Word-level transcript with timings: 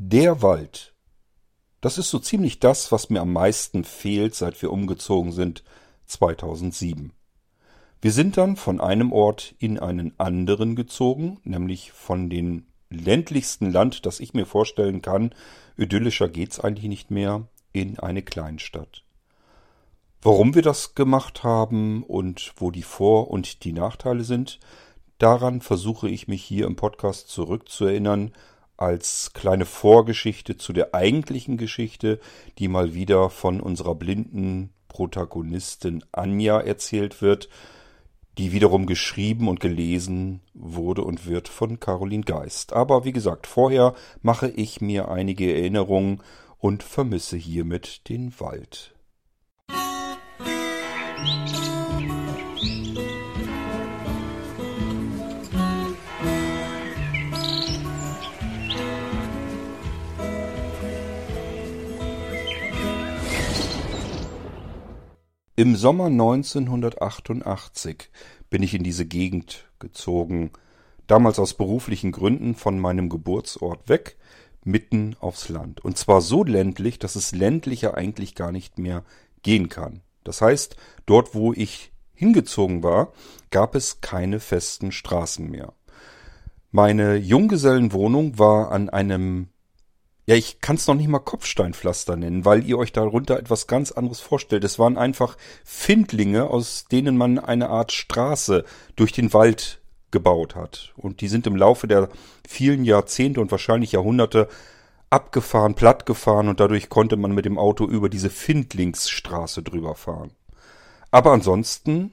Der 0.00 0.42
Wald. 0.42 0.94
Das 1.80 1.98
ist 1.98 2.08
so 2.10 2.20
ziemlich 2.20 2.60
das, 2.60 2.92
was 2.92 3.10
mir 3.10 3.20
am 3.20 3.32
meisten 3.32 3.82
fehlt, 3.82 4.32
seit 4.36 4.62
wir 4.62 4.72
umgezogen 4.72 5.32
sind 5.32 5.64
2007. 6.06 7.12
Wir 8.00 8.12
sind 8.12 8.36
dann 8.36 8.54
von 8.54 8.80
einem 8.80 9.10
Ort 9.10 9.56
in 9.58 9.76
einen 9.76 10.14
anderen 10.16 10.76
gezogen, 10.76 11.40
nämlich 11.42 11.90
von 11.90 12.30
dem 12.30 12.68
ländlichsten 12.90 13.72
Land, 13.72 14.06
das 14.06 14.20
ich 14.20 14.34
mir 14.34 14.46
vorstellen 14.46 15.02
kann, 15.02 15.34
idyllischer 15.76 16.28
geht's 16.28 16.60
eigentlich 16.60 16.86
nicht 16.86 17.10
mehr, 17.10 17.48
in 17.72 17.98
eine 17.98 18.22
Kleinstadt. 18.22 19.02
Warum 20.22 20.54
wir 20.54 20.62
das 20.62 20.94
gemacht 20.94 21.42
haben 21.42 22.04
und 22.04 22.52
wo 22.56 22.70
die 22.70 22.84
Vor- 22.84 23.32
und 23.32 23.64
die 23.64 23.72
Nachteile 23.72 24.22
sind, 24.22 24.60
daran 25.18 25.60
versuche 25.60 26.08
ich 26.08 26.28
mich 26.28 26.44
hier 26.44 26.66
im 26.66 26.76
Podcast 26.76 27.30
zurückzuerinnern, 27.30 28.30
als 28.78 29.32
kleine 29.34 29.66
Vorgeschichte 29.66 30.56
zu 30.56 30.72
der 30.72 30.94
eigentlichen 30.94 31.58
Geschichte, 31.58 32.20
die 32.58 32.68
mal 32.68 32.94
wieder 32.94 33.28
von 33.28 33.60
unserer 33.60 33.94
blinden 33.94 34.70
Protagonistin 34.88 36.04
Anja 36.12 36.60
erzählt 36.60 37.20
wird, 37.20 37.48
die 38.38 38.52
wiederum 38.52 38.86
geschrieben 38.86 39.48
und 39.48 39.58
gelesen 39.58 40.40
wurde 40.54 41.02
und 41.02 41.26
wird 41.26 41.48
von 41.48 41.80
Caroline 41.80 42.22
Geist. 42.22 42.72
Aber 42.72 43.04
wie 43.04 43.12
gesagt, 43.12 43.48
vorher 43.48 43.94
mache 44.22 44.48
ich 44.48 44.80
mir 44.80 45.10
einige 45.10 45.52
Erinnerungen 45.52 46.22
und 46.58 46.84
vermisse 46.84 47.36
hiermit 47.36 48.08
den 48.08 48.32
Wald. 48.38 48.94
Im 65.58 65.74
Sommer 65.74 66.06
1988 66.06 68.10
bin 68.48 68.62
ich 68.62 68.74
in 68.74 68.84
diese 68.84 69.06
Gegend 69.06 69.64
gezogen, 69.80 70.52
damals 71.08 71.40
aus 71.40 71.54
beruflichen 71.54 72.12
Gründen 72.12 72.54
von 72.54 72.78
meinem 72.78 73.08
Geburtsort 73.08 73.88
weg, 73.88 74.18
mitten 74.62 75.16
aufs 75.18 75.48
Land. 75.48 75.84
Und 75.84 75.98
zwar 75.98 76.20
so 76.20 76.44
ländlich, 76.44 77.00
dass 77.00 77.16
es 77.16 77.32
ländlicher 77.32 77.96
eigentlich 77.96 78.36
gar 78.36 78.52
nicht 78.52 78.78
mehr 78.78 79.02
gehen 79.42 79.68
kann. 79.68 80.02
Das 80.22 80.42
heißt, 80.42 80.76
dort 81.06 81.34
wo 81.34 81.52
ich 81.52 81.90
hingezogen 82.14 82.84
war, 82.84 83.12
gab 83.50 83.74
es 83.74 84.00
keine 84.00 84.38
festen 84.38 84.92
Straßen 84.92 85.50
mehr. 85.50 85.72
Meine 86.70 87.16
Junggesellenwohnung 87.16 88.38
war 88.38 88.70
an 88.70 88.90
einem 88.90 89.48
ja, 90.28 90.34
ich 90.34 90.60
kann 90.60 90.76
es 90.76 90.86
noch 90.86 90.94
nicht 90.94 91.08
mal 91.08 91.20
Kopfsteinpflaster 91.20 92.14
nennen, 92.14 92.44
weil 92.44 92.62
ihr 92.66 92.76
euch 92.76 92.92
darunter 92.92 93.38
etwas 93.38 93.66
ganz 93.66 93.92
anderes 93.92 94.20
vorstellt. 94.20 94.62
Es 94.62 94.78
waren 94.78 94.98
einfach 94.98 95.38
Findlinge, 95.64 96.50
aus 96.50 96.84
denen 96.84 97.16
man 97.16 97.38
eine 97.38 97.70
Art 97.70 97.92
Straße 97.92 98.66
durch 98.94 99.12
den 99.12 99.32
Wald 99.32 99.80
gebaut 100.10 100.54
hat. 100.54 100.92
Und 100.98 101.22
die 101.22 101.28
sind 101.28 101.46
im 101.46 101.56
Laufe 101.56 101.88
der 101.88 102.10
vielen 102.46 102.84
Jahrzehnte 102.84 103.40
und 103.40 103.50
wahrscheinlich 103.50 103.92
Jahrhunderte 103.92 104.48
abgefahren, 105.08 105.74
plattgefahren 105.74 106.48
und 106.48 106.60
dadurch 106.60 106.90
konnte 106.90 107.16
man 107.16 107.32
mit 107.32 107.46
dem 107.46 107.56
Auto 107.56 107.86
über 107.86 108.10
diese 108.10 108.28
Findlingsstraße 108.28 109.62
drüber 109.62 109.94
fahren. 109.94 110.32
Aber 111.10 111.32
ansonsten 111.32 112.12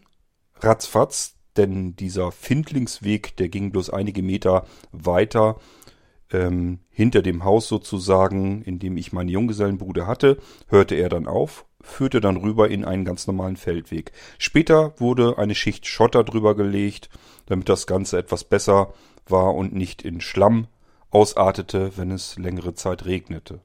ratzfatz, 0.62 1.34
denn 1.58 1.98
dieser 1.98 2.32
Findlingsweg, 2.32 3.36
der 3.36 3.50
ging 3.50 3.72
bloß 3.72 3.90
einige 3.90 4.24
Meter 4.24 4.66
weiter 4.94 5.58
ähm, 6.36 6.80
hinter 6.90 7.22
dem 7.22 7.44
Haus 7.44 7.68
sozusagen, 7.68 8.62
in 8.64 8.80
dem 8.80 8.98
ich 8.98 9.14
meine 9.14 9.32
Junggesellenbude 9.32 10.08
hatte, 10.08 10.38
hörte 10.68 10.96
er 10.96 11.10
dann 11.10 11.28
auf, 11.28 11.66
führte 11.82 12.22
dann 12.22 12.38
rüber 12.38 12.70
in 12.70 12.86
einen 12.86 13.06
ganz 13.06 13.28
normalen 13.28 13.58
Feldweg. 13.58 14.12
Später 14.38 14.94
wurde 15.00 15.38
eine 15.38 15.56
Schicht 15.56 15.86
Schotter 15.86 16.24
drüber 16.24 16.56
gelegt, 16.56 17.10
damit 17.46 17.70
das 17.70 17.88
Ganze 17.88 18.18
etwas 18.18 18.44
besser 18.44 18.94
war 19.28 19.56
und 19.56 19.74
nicht 19.74 20.02
in 20.02 20.22
Schlamm 20.22 20.68
ausartete, 21.10 21.92
wenn 21.96 22.12
es 22.12 22.38
längere 22.38 22.74
Zeit 22.74 23.06
regnete. 23.06 23.62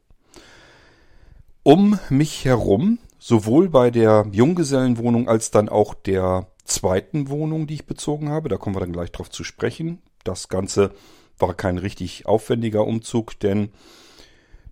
Um 1.63 1.99
mich 2.09 2.45
herum, 2.45 2.99
sowohl 3.19 3.69
bei 3.69 3.91
der 3.91 4.27
Junggesellenwohnung 4.33 5.29
als 5.29 5.51
dann 5.51 5.69
auch 5.69 5.95
der 5.95 6.47
zweiten 6.65 7.29
Wohnung, 7.29 7.67
die 7.67 7.75
ich 7.75 7.87
bezogen 7.87 8.31
habe, 8.31 8.49
da 8.49 8.57
kommen 8.57 8.77
wir 8.77 8.81
dann 8.81 8.93
gleich 8.93 9.13
drauf 9.13 9.31
zu 9.31 9.45
sprechen. 9.45 10.01
Das 10.25 10.49
Ganze 10.49 10.93
war 11.41 11.55
kein 11.55 11.79
richtig 11.79 12.27
aufwendiger 12.27 12.87
Umzug, 12.87 13.39
denn 13.41 13.71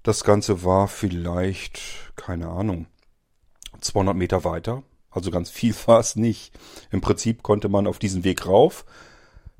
das 0.03 0.25
Ganze 0.25 0.65
war 0.65 0.89
vielleicht, 0.89 1.81
keine 2.17 2.49
Ahnung, 2.49 2.87
200 3.81 4.17
Meter 4.17 4.45
weiter. 4.45 4.83
Also 5.11 5.31
ganz 5.31 5.51
viel 5.51 5.75
war 5.87 6.01
es 6.01 6.17
nicht. 6.17 6.53
Im 6.91 7.01
Prinzip 7.01 7.43
konnte 7.43 7.69
man 7.69 7.87
auf 7.87 7.99
diesen 7.99 8.25
Weg 8.25 8.47
rauf, 8.47 8.85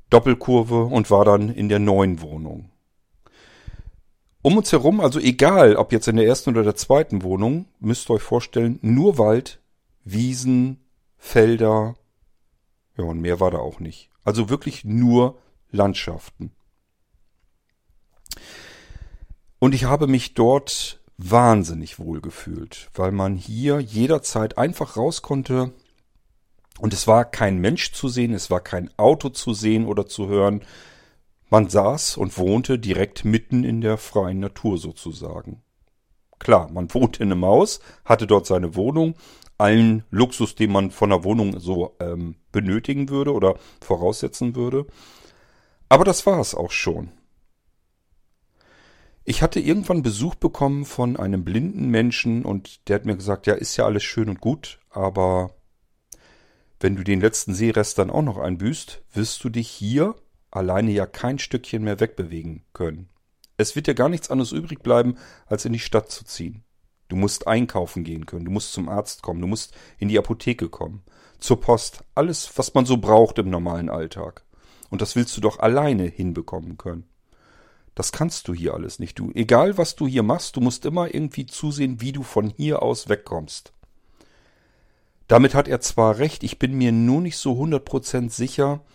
Doppelkurve 0.09 0.85
und 0.85 1.11
war 1.11 1.25
dann 1.25 1.49
in 1.49 1.69
der 1.69 1.79
neuen 1.79 2.21
Wohnung. 2.21 2.71
Um 4.41 4.57
uns 4.57 4.71
herum, 4.71 5.01
also 5.01 5.19
egal, 5.19 5.75
ob 5.75 5.91
jetzt 5.91 6.07
in 6.07 6.15
der 6.15 6.25
ersten 6.25 6.51
oder 6.51 6.63
der 6.63 6.75
zweiten 6.75 7.23
Wohnung, 7.23 7.65
müsst 7.79 8.09
ihr 8.09 8.13
euch 8.13 8.21
vorstellen, 8.21 8.79
nur 8.81 9.17
Wald, 9.17 9.59
Wiesen, 10.05 10.79
Felder, 11.17 11.95
ja, 12.97 13.03
und 13.03 13.19
mehr 13.19 13.39
war 13.39 13.51
da 13.51 13.57
auch 13.57 13.79
nicht. 13.79 14.09
Also 14.23 14.49
wirklich 14.49 14.85
nur 14.85 15.37
Landschaften. 15.71 16.51
Und 19.59 19.75
ich 19.75 19.83
habe 19.83 20.07
mich 20.07 20.33
dort 20.33 20.99
wahnsinnig 21.17 21.99
wohl 21.99 22.21
gefühlt, 22.21 22.89
weil 22.93 23.11
man 23.11 23.35
hier 23.35 23.79
jederzeit 23.79 24.57
einfach 24.57 24.95
raus 24.95 25.21
konnte 25.21 25.73
und 26.79 26.93
es 26.93 27.07
war 27.07 27.25
kein 27.25 27.57
Mensch 27.59 27.91
zu 27.91 28.07
sehen, 28.07 28.33
es 28.33 28.49
war 28.49 28.61
kein 28.61 28.89
Auto 28.97 29.29
zu 29.29 29.53
sehen 29.53 29.85
oder 29.85 30.07
zu 30.07 30.27
hören. 30.27 30.61
Man 31.49 31.69
saß 31.69 32.15
und 32.15 32.37
wohnte 32.37 32.79
direkt 32.79 33.25
mitten 33.25 33.63
in 33.63 33.81
der 33.81 33.97
freien 33.97 34.39
Natur 34.39 34.77
sozusagen. 34.77 35.61
Klar, 36.37 36.71
man 36.71 36.93
wohnte 36.93 37.21
in 37.21 37.31
einem 37.31 37.45
Haus, 37.45 37.81
hatte 38.05 38.27
dort 38.27 38.45
seine 38.45 38.75
Wohnung, 38.75 39.15
allen 39.57 40.05
Luxus, 40.09 40.55
den 40.55 40.71
man 40.71 40.89
von 40.89 41.09
der 41.09 41.25
Wohnung 41.25 41.59
so 41.59 41.97
ähm, 41.99 42.35
benötigen 42.53 43.09
würde 43.09 43.33
oder 43.33 43.55
voraussetzen 43.81 44.55
würde. 44.55 44.85
Aber 45.89 46.05
das 46.05 46.25
war 46.25 46.39
es 46.39 46.55
auch 46.55 46.71
schon. 46.71 47.11
Ich 49.29 49.43
hatte 49.43 49.59
irgendwann 49.59 50.01
Besuch 50.01 50.33
bekommen 50.33 50.85
von 50.85 51.15
einem 51.15 51.45
blinden 51.45 51.89
Menschen 51.89 52.43
und 52.43 52.89
der 52.89 52.95
hat 52.95 53.05
mir 53.05 53.15
gesagt, 53.15 53.45
ja, 53.45 53.53
ist 53.53 53.77
ja 53.77 53.85
alles 53.85 54.01
schön 54.01 54.27
und 54.27 54.41
gut, 54.41 54.79
aber 54.89 55.51
wenn 56.79 56.95
du 56.95 57.03
den 57.03 57.21
letzten 57.21 57.53
Seerest 57.53 57.99
dann 57.99 58.09
auch 58.09 58.23
noch 58.23 58.39
einbüßt, 58.39 59.03
wirst 59.13 59.43
du 59.43 59.49
dich 59.49 59.69
hier 59.69 60.15
alleine 60.49 60.89
ja 60.89 61.05
kein 61.05 61.37
Stückchen 61.37 61.83
mehr 61.83 61.99
wegbewegen 61.99 62.63
können. 62.73 63.09
Es 63.55 63.75
wird 63.75 63.85
dir 63.85 63.93
gar 63.93 64.09
nichts 64.09 64.31
anderes 64.31 64.51
übrig 64.51 64.81
bleiben, 64.81 65.15
als 65.45 65.63
in 65.63 65.73
die 65.73 65.79
Stadt 65.79 66.09
zu 66.09 66.25
ziehen. 66.25 66.63
Du 67.07 67.15
musst 67.15 67.45
einkaufen 67.45 68.03
gehen 68.03 68.25
können, 68.25 68.45
du 68.45 68.51
musst 68.51 68.73
zum 68.73 68.89
Arzt 68.89 69.21
kommen, 69.21 69.41
du 69.41 69.47
musst 69.47 69.75
in 69.99 70.07
die 70.07 70.17
Apotheke 70.17 70.69
kommen, 70.69 71.03
zur 71.37 71.61
Post, 71.61 72.03
alles, 72.15 72.51
was 72.57 72.73
man 72.73 72.87
so 72.87 72.97
braucht 72.97 73.37
im 73.37 73.51
normalen 73.51 73.91
Alltag. 73.91 74.43
Und 74.89 75.03
das 75.03 75.15
willst 75.15 75.37
du 75.37 75.41
doch 75.41 75.59
alleine 75.59 76.05
hinbekommen 76.05 76.79
können. 76.79 77.07
Das 77.99 78.13
kannst 78.13 78.47
du 78.47 78.53
hier 78.53 78.75
alles 78.75 78.99
nicht. 78.99 79.19
Du, 79.19 79.29
egal 79.35 79.77
was 79.77 79.97
du 79.97 80.07
hier 80.07 80.23
machst, 80.23 80.55
du 80.55 80.61
musst 80.61 80.85
immer 80.85 81.13
irgendwie 81.13 81.45
zusehen, 81.45 81.99
wie 81.99 82.13
du 82.13 82.23
von 82.23 82.49
hier 82.49 82.81
aus 82.81 83.09
wegkommst. 83.09 83.73
Damit 85.27 85.53
hat 85.53 85.67
er 85.67 85.81
zwar 85.81 86.17
recht, 86.17 86.43
ich 86.43 86.59
bin 86.59 86.77
mir 86.77 86.93
nur 86.93 87.19
nicht 87.19 87.35
so 87.35 87.61
100% 87.61 88.29
sicher, 88.29 88.85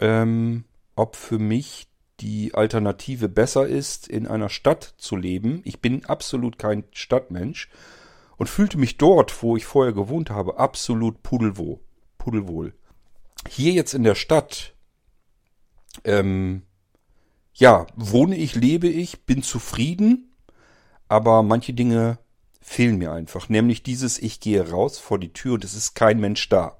ähm, 0.00 0.64
ob 0.96 1.14
für 1.14 1.38
mich 1.38 1.86
die 2.18 2.52
Alternative 2.52 3.28
besser 3.28 3.64
ist, 3.68 4.08
in 4.08 4.26
einer 4.26 4.48
Stadt 4.48 4.94
zu 4.98 5.14
leben. 5.14 5.60
Ich 5.62 5.80
bin 5.80 6.04
absolut 6.06 6.58
kein 6.58 6.82
Stadtmensch 6.90 7.68
und 8.38 8.48
fühlte 8.48 8.76
mich 8.76 8.98
dort, 8.98 9.40
wo 9.44 9.56
ich 9.56 9.66
vorher 9.66 9.92
gewohnt 9.92 10.30
habe, 10.30 10.58
absolut 10.58 11.22
pudelwohl. 11.22 11.78
pudelwohl. 12.18 12.74
Hier 13.48 13.70
jetzt 13.70 13.94
in 13.94 14.02
der 14.02 14.16
Stadt 14.16 14.74
ähm, 16.02 16.65
ja, 17.56 17.86
wohne 17.96 18.36
ich, 18.36 18.54
lebe 18.54 18.86
ich, 18.86 19.24
bin 19.24 19.42
zufrieden, 19.42 20.30
aber 21.08 21.42
manche 21.42 21.72
Dinge 21.72 22.18
fehlen 22.60 22.98
mir 22.98 23.12
einfach. 23.12 23.48
Nämlich 23.48 23.82
dieses, 23.82 24.18
ich 24.18 24.40
gehe 24.40 24.70
raus 24.70 24.98
vor 24.98 25.18
die 25.18 25.32
Tür 25.32 25.54
und 25.54 25.64
es 25.64 25.74
ist 25.74 25.94
kein 25.94 26.20
Mensch 26.20 26.48
da. 26.50 26.76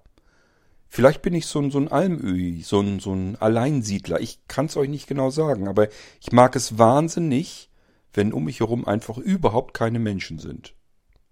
Vielleicht 0.88 1.23
bin 1.23 1.34
ich 1.34 1.46
so 1.46 1.61
ein, 1.61 1.70
so 1.70 1.78
ein 1.78 1.88
Almöhi, 1.88 2.62
so 2.62 2.81
ein, 2.81 3.00
so 3.00 3.14
ein 3.14 3.37
Alleinsiedler. 3.37 4.20
Ich 4.20 4.46
kann 4.49 4.67
es 4.67 4.76
euch 4.76 4.88
nicht 4.88 5.06
genau 5.06 5.31
sagen, 5.31 5.67
aber 5.67 5.88
ich 6.20 6.32
mag 6.32 6.55
es 6.56 6.79
wahnsinnig, 6.79 7.70
wenn 8.12 8.32
um 8.32 8.44
mich 8.44 8.61
herum 8.61 8.87
einfach 8.87 9.17
überhaupt 9.19 9.75
keine 9.75 9.99
Menschen 9.99 10.38
sind. 10.38 10.75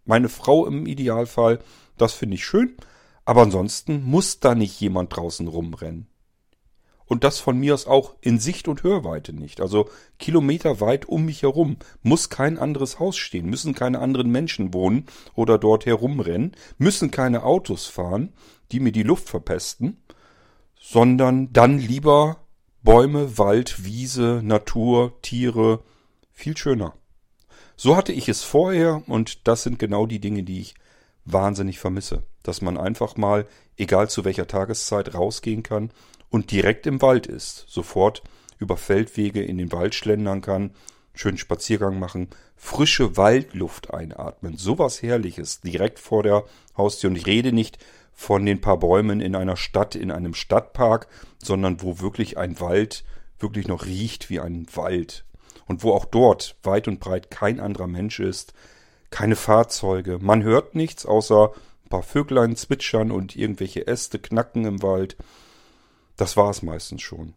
Meine 0.06 0.28
Frau 0.28 0.66
im 0.66 0.86
Idealfall, 0.86 1.60
das 1.98 2.14
finde 2.14 2.36
ich 2.36 2.44
schön, 2.44 2.76
aber 3.24 3.42
ansonsten 3.42 4.04
muss 4.04 4.40
da 4.40 4.54
nicht 4.54 4.80
jemand 4.80 5.14
draußen 5.14 5.48
rumrennen. 5.48 6.08
Und 7.06 7.22
das 7.22 7.38
von 7.38 7.58
mir 7.58 7.74
aus 7.74 7.86
auch 7.86 8.14
in 8.20 8.38
Sicht 8.38 8.66
und 8.66 8.82
Hörweite 8.82 9.32
nicht. 9.32 9.60
Also 9.60 9.88
kilometerweit 10.18 11.06
um 11.06 11.26
mich 11.26 11.42
herum 11.42 11.76
muss 12.02 12.30
kein 12.30 12.58
anderes 12.58 12.98
Haus 12.98 13.16
stehen, 13.16 13.50
müssen 13.50 13.74
keine 13.74 13.98
anderen 13.98 14.30
Menschen 14.30 14.72
wohnen 14.72 15.06
oder 15.34 15.58
dort 15.58 15.84
herumrennen, 15.84 16.52
müssen 16.78 17.10
keine 17.10 17.42
Autos 17.42 17.86
fahren, 17.86 18.32
die 18.72 18.80
mir 18.80 18.92
die 18.92 19.02
Luft 19.02 19.28
verpesten, 19.28 19.98
sondern 20.80 21.52
dann 21.52 21.78
lieber 21.78 22.38
Bäume, 22.82 23.38
Wald, 23.38 23.84
Wiese, 23.84 24.40
Natur, 24.42 25.20
Tiere, 25.22 25.82
viel 26.32 26.56
schöner. 26.56 26.94
So 27.76 27.96
hatte 27.96 28.12
ich 28.12 28.28
es 28.28 28.42
vorher 28.42 29.02
und 29.06 29.46
das 29.48 29.62
sind 29.62 29.78
genau 29.78 30.06
die 30.06 30.20
Dinge, 30.20 30.42
die 30.42 30.60
ich 30.60 30.74
wahnsinnig 31.24 31.78
vermisse. 31.78 32.22
Dass 32.42 32.62
man 32.62 32.76
einfach 32.76 33.16
mal, 33.16 33.46
egal 33.76 34.08
zu 34.08 34.24
welcher 34.24 34.46
Tageszeit, 34.46 35.14
rausgehen 35.14 35.62
kann 35.62 35.90
und 36.30 36.50
direkt 36.50 36.86
im 36.86 37.00
Wald 37.02 37.26
ist. 37.26 37.64
Sofort 37.68 38.22
über 38.58 38.76
Feldwege 38.76 39.42
in 39.42 39.58
den 39.58 39.72
Wald 39.72 39.94
schlendern 39.94 40.40
kann, 40.40 40.72
schönen 41.14 41.38
Spaziergang 41.38 41.98
machen, 41.98 42.28
frische 42.56 43.16
Waldluft 43.16 43.92
einatmen. 43.92 44.56
Sowas 44.56 45.02
herrliches, 45.02 45.60
direkt 45.60 45.98
vor 45.98 46.22
der 46.22 46.44
Haustür. 46.76 47.10
Und 47.10 47.16
ich 47.16 47.26
rede 47.26 47.52
nicht 47.52 47.78
von 48.12 48.44
den 48.46 48.60
paar 48.60 48.78
Bäumen 48.78 49.20
in 49.20 49.34
einer 49.34 49.56
Stadt, 49.56 49.94
in 49.94 50.10
einem 50.10 50.34
Stadtpark, 50.34 51.08
sondern 51.42 51.82
wo 51.82 52.00
wirklich 52.00 52.38
ein 52.38 52.60
Wald 52.60 53.04
wirklich 53.38 53.66
noch 53.68 53.84
riecht 53.84 54.30
wie 54.30 54.40
ein 54.40 54.66
Wald. 54.74 55.24
Und 55.66 55.82
wo 55.82 55.92
auch 55.92 56.04
dort 56.04 56.56
weit 56.62 56.88
und 56.88 57.00
breit 57.00 57.30
kein 57.30 57.58
anderer 57.58 57.86
Mensch 57.86 58.20
ist, 58.20 58.54
keine 59.14 59.36
Fahrzeuge. 59.36 60.18
Man 60.20 60.42
hört 60.42 60.74
nichts 60.74 61.06
außer 61.06 61.52
ein 61.84 61.88
paar 61.88 62.02
Vöglein 62.02 62.56
zwitschern 62.56 63.12
und 63.12 63.36
irgendwelche 63.36 63.86
Äste 63.86 64.18
knacken 64.18 64.64
im 64.64 64.82
Wald. 64.82 65.16
Das 66.16 66.36
war 66.36 66.50
es 66.50 66.64
meistens 66.64 67.02
schon. 67.02 67.34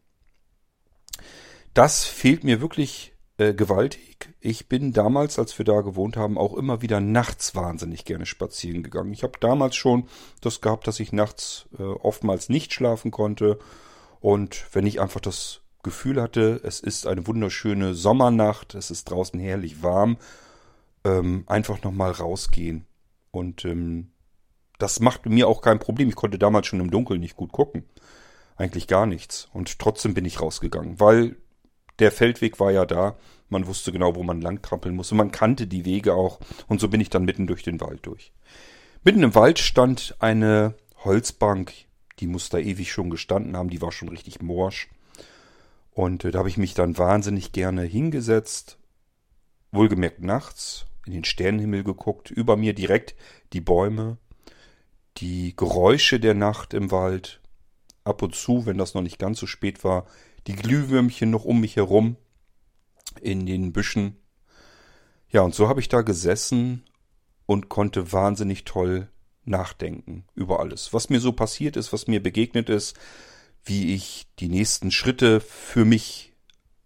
Das 1.75 2.05
fehlt 2.05 2.43
mir 2.43 2.61
wirklich 2.61 3.13
äh, 3.37 3.53
gewaltig. 3.53 4.29
Ich 4.39 4.67
bin 4.67 4.91
damals, 4.91 5.37
als 5.37 5.55
wir 5.59 5.65
da 5.65 5.81
gewohnt 5.81 6.17
haben, 6.17 6.39
auch 6.39 6.55
immer 6.55 6.81
wieder 6.81 6.99
nachts 6.99 7.53
wahnsinnig 7.53 8.05
gerne 8.05 8.25
spazieren 8.25 8.81
gegangen. 8.81 9.13
Ich 9.13 9.21
habe 9.21 9.37
damals 9.39 9.75
schon 9.75 10.09
das 10.41 10.61
gehabt, 10.61 10.87
dass 10.87 10.99
ich 10.99 11.13
nachts 11.13 11.67
äh, 11.77 11.83
oftmals 11.83 12.49
nicht 12.49 12.73
schlafen 12.73 13.11
konnte. 13.11 13.59
Und 14.19 14.65
wenn 14.73 14.87
ich 14.87 14.99
einfach 14.99 15.21
das 15.21 15.61
Gefühl 15.83 16.19
hatte, 16.23 16.59
es 16.63 16.79
ist 16.79 17.05
eine 17.05 17.27
wunderschöne 17.27 17.93
Sommernacht, 17.93 18.73
es 18.73 18.89
ist 18.89 19.11
draußen 19.11 19.39
herrlich 19.39 19.83
warm 19.83 20.17
ähm, 21.07 21.43
einfach 21.47 21.81
nochmal 21.83 22.11
rausgehen. 22.11 22.85
Und 23.31 23.65
ähm, 23.65 24.11
das 24.77 24.99
machte 24.99 25.29
mir 25.29 25.47
auch 25.47 25.61
kein 25.61 25.79
Problem. 25.79 26.09
Ich 26.09 26.15
konnte 26.15 26.37
damals 26.37 26.67
schon 26.67 26.79
im 26.79 26.91
Dunkeln 26.91 27.19
nicht 27.19 27.35
gut 27.35 27.51
gucken. 27.51 27.83
Eigentlich 28.55 28.87
gar 28.87 29.05
nichts. 29.05 29.47
Und 29.53 29.79
trotzdem 29.79 30.13
bin 30.13 30.25
ich 30.25 30.41
rausgegangen, 30.41 30.99
weil 30.99 31.37
der 31.99 32.11
Feldweg 32.11 32.59
war 32.59 32.71
ja 32.71 32.85
da. 32.85 33.17
Man 33.49 33.67
wusste 33.67 33.91
genau, 33.91 34.15
wo 34.15 34.23
man 34.23 34.41
lang 34.41 34.61
trampeln 34.61 34.95
musste. 34.95 35.15
Man 35.15 35.31
kannte 35.31 35.67
die 35.67 35.85
Wege 35.85 36.13
auch. 36.13 36.39
Und 36.67 36.81
so 36.81 36.89
bin 36.89 37.01
ich 37.01 37.09
dann 37.09 37.25
mitten 37.25 37.47
durch 37.47 37.63
den 37.63 37.79
Wald 37.79 38.05
durch. 38.05 38.33
Mitten 39.03 39.23
im 39.23 39.35
Wald 39.35 39.59
stand 39.59 40.15
eine 40.19 40.75
Holzbank. 41.03 41.73
Die 42.19 42.27
muss 42.27 42.49
da 42.49 42.57
ewig 42.57 42.91
schon 42.91 43.09
gestanden 43.09 43.55
haben. 43.55 43.69
Die 43.69 43.81
war 43.81 43.91
schon 43.91 44.09
richtig 44.09 44.41
morsch. 44.41 44.89
Und 45.91 46.25
äh, 46.25 46.31
da 46.31 46.39
habe 46.39 46.49
ich 46.49 46.57
mich 46.57 46.73
dann 46.73 46.97
wahnsinnig 46.97 47.51
gerne 47.51 47.83
hingesetzt. 47.83 48.77
Wohlgemerkt 49.71 50.21
nachts 50.21 50.87
in 51.07 51.13
den 51.13 51.23
Sternenhimmel 51.23 51.83
geguckt, 51.83 52.29
über 52.29 52.55
mir 52.55 52.73
direkt 52.73 53.15
die 53.53 53.61
Bäume, 53.61 54.17
die 55.17 55.55
Geräusche 55.55 56.19
der 56.19 56.33
Nacht 56.33 56.73
im 56.73 56.91
Wald, 56.91 57.41
ab 58.03 58.21
und 58.21 58.35
zu, 58.35 58.65
wenn 58.65 58.77
das 58.77 58.93
noch 58.93 59.01
nicht 59.01 59.19
ganz 59.19 59.39
so 59.39 59.47
spät 59.47 59.83
war, 59.83 60.05
die 60.47 60.55
Glühwürmchen 60.55 61.29
noch 61.29 61.45
um 61.45 61.59
mich 61.59 61.75
herum 61.75 62.15
in 63.21 63.45
den 63.45 63.73
Büschen. 63.73 64.17
Ja, 65.29 65.41
und 65.41 65.53
so 65.53 65.67
habe 65.67 65.81
ich 65.81 65.89
da 65.89 66.01
gesessen 66.01 66.83
und 67.45 67.69
konnte 67.69 68.11
wahnsinnig 68.13 68.63
toll 68.63 69.09
nachdenken 69.43 70.25
über 70.35 70.59
alles, 70.59 70.93
was 70.93 71.09
mir 71.09 71.19
so 71.19 71.31
passiert 71.31 71.77
ist, 71.77 71.93
was 71.93 72.07
mir 72.07 72.21
begegnet 72.21 72.69
ist, 72.69 72.97
wie 73.63 73.93
ich 73.93 74.27
die 74.39 74.49
nächsten 74.49 74.91
Schritte 74.91 75.39
für 75.39 75.85
mich 75.85 76.33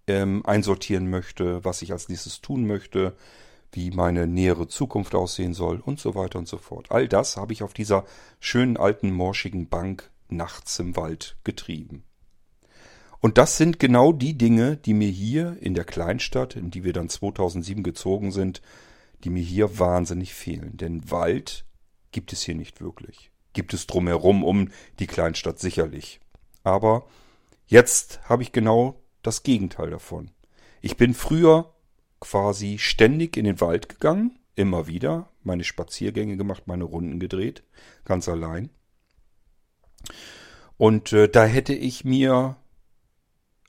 ähm, 0.08 0.46
einsortieren 0.46 1.10
möchte, 1.10 1.64
was 1.64 1.82
ich 1.82 1.92
als 1.92 2.10
nächstes 2.10 2.42
tun 2.42 2.66
möchte, 2.66 3.16
wie 3.72 3.92
meine 3.92 4.28
nähere 4.28 4.68
Zukunft 4.68 5.16
aussehen 5.16 5.54
soll 5.54 5.80
und 5.80 6.00
so 6.00 6.16
weiter 6.16 6.40
und 6.40 6.48
so 6.48 6.58
fort. 6.58 6.92
All 6.92 7.08
das 7.08 7.38
habe 7.38 7.54
ich 7.54 7.64
auf 7.64 7.74
dieser 7.74 8.06
schönen 8.40 8.78
alten 8.78 9.12
morschigen 9.12 9.70
Bank 9.70 10.10
nachts 10.30 10.80
im 10.80 10.96
Wald 10.96 11.38
getrieben. 11.44 12.04
Und 13.20 13.38
das 13.38 13.58
sind 13.58 13.80
genau 13.80 14.14
die 14.14 14.38
Dinge, 14.38 14.78
die 14.78 14.96
mir 14.96 15.10
hier 15.10 15.58
in 15.62 15.76
der 15.76 15.84
Kleinstadt, 15.84 16.56
in 16.56 16.72
die 16.72 16.84
wir 16.84 16.92
dann 16.92 17.08
2007 17.08 17.84
gezogen 17.84 18.32
sind, 18.32 18.62
die 19.24 19.30
mir 19.30 19.44
hier 19.44 19.78
wahnsinnig 19.78 20.34
fehlen. 20.34 20.76
Denn 20.78 21.10
Wald 21.12 21.66
gibt 22.12 22.34
es 22.34 22.42
hier 22.42 22.56
nicht 22.56 22.82
wirklich. 22.82 23.32
Gibt 23.54 23.74
es 23.74 23.86
drumherum 23.86 24.44
um 24.44 24.70
die 25.00 25.08
Kleinstadt 25.08 25.60
sicherlich. 25.60 26.20
Aber 26.64 27.06
jetzt 27.68 28.22
habe 28.28 28.42
ich 28.42 28.52
genau 28.52 29.00
das 29.22 29.44
Gegenteil 29.44 29.92
davon. 29.92 30.32
Ich 30.82 30.98
bin 30.98 31.14
früher 31.14 31.72
quasi 32.22 32.78
ständig 32.78 33.36
in 33.36 33.44
den 33.44 33.60
Wald 33.60 33.90
gegangen, 33.90 34.40
immer 34.56 34.88
wieder, 34.88 35.28
meine 35.44 35.66
Spaziergänge 35.66 36.38
gemacht, 36.38 36.64
meine 36.68 36.86
Runden 36.86 37.20
gedreht, 37.20 37.64
ganz 38.06 38.30
allein. 38.30 38.70
Und 40.78 41.12
äh, 41.12 41.28
da 41.28 41.46
hätte 41.46 41.74
ich 41.74 42.06
mir 42.06 42.56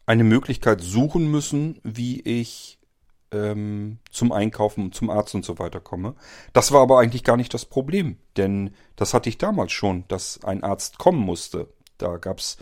eine 0.06 0.24
Möglichkeit 0.24 0.80
suchen 0.80 1.30
müssen, 1.30 1.80
wie 1.82 2.20
ich 2.20 2.78
ähm, 3.32 3.98
zum 4.10 4.32
Einkaufen, 4.32 4.92
zum 4.92 5.10
Arzt 5.10 5.34
und 5.34 5.44
so 5.44 5.58
weiter 5.58 5.80
komme. 5.80 6.14
Das 6.52 6.72
war 6.72 6.82
aber 6.82 6.98
eigentlich 6.98 7.24
gar 7.24 7.36
nicht 7.36 7.54
das 7.54 7.64
Problem, 7.64 8.18
denn 8.36 8.74
das 8.96 9.14
hatte 9.14 9.28
ich 9.28 9.38
damals 9.38 9.72
schon, 9.72 10.04
dass 10.08 10.44
ein 10.44 10.62
Arzt 10.62 10.98
kommen 10.98 11.20
musste. 11.20 11.68
Da 11.98 12.18
gab's 12.18 12.58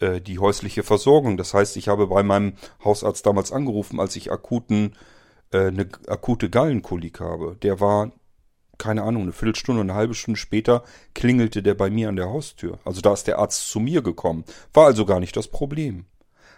äh, 0.00 0.20
die 0.20 0.38
häusliche 0.38 0.82
Versorgung. 0.82 1.36
Das 1.36 1.54
heißt, 1.54 1.76
ich 1.76 1.88
habe 1.88 2.08
bei 2.08 2.22
meinem 2.22 2.54
Hausarzt 2.84 3.24
damals 3.24 3.52
angerufen, 3.52 4.00
als 4.00 4.16
ich 4.16 4.30
akuten 4.30 4.96
äh, 5.52 5.68
eine 5.68 5.88
akute 6.08 6.50
Gallenkolik 6.50 7.20
habe. 7.20 7.56
Der 7.62 7.80
war, 7.80 8.12
keine 8.78 9.02
Ahnung, 9.02 9.22
eine 9.22 9.32
Viertelstunde, 9.32 9.82
eine 9.82 9.94
halbe 9.94 10.14
Stunde 10.14 10.38
später 10.38 10.84
klingelte 11.14 11.62
der 11.62 11.74
bei 11.74 11.90
mir 11.90 12.08
an 12.08 12.16
der 12.16 12.28
Haustür. 12.28 12.78
Also 12.84 13.00
da 13.00 13.12
ist 13.12 13.26
der 13.26 13.38
Arzt 13.38 13.68
zu 13.68 13.80
mir 13.80 14.02
gekommen. 14.02 14.44
War 14.72 14.86
also 14.86 15.04
gar 15.06 15.20
nicht 15.20 15.36
das 15.36 15.48
Problem. 15.48 16.06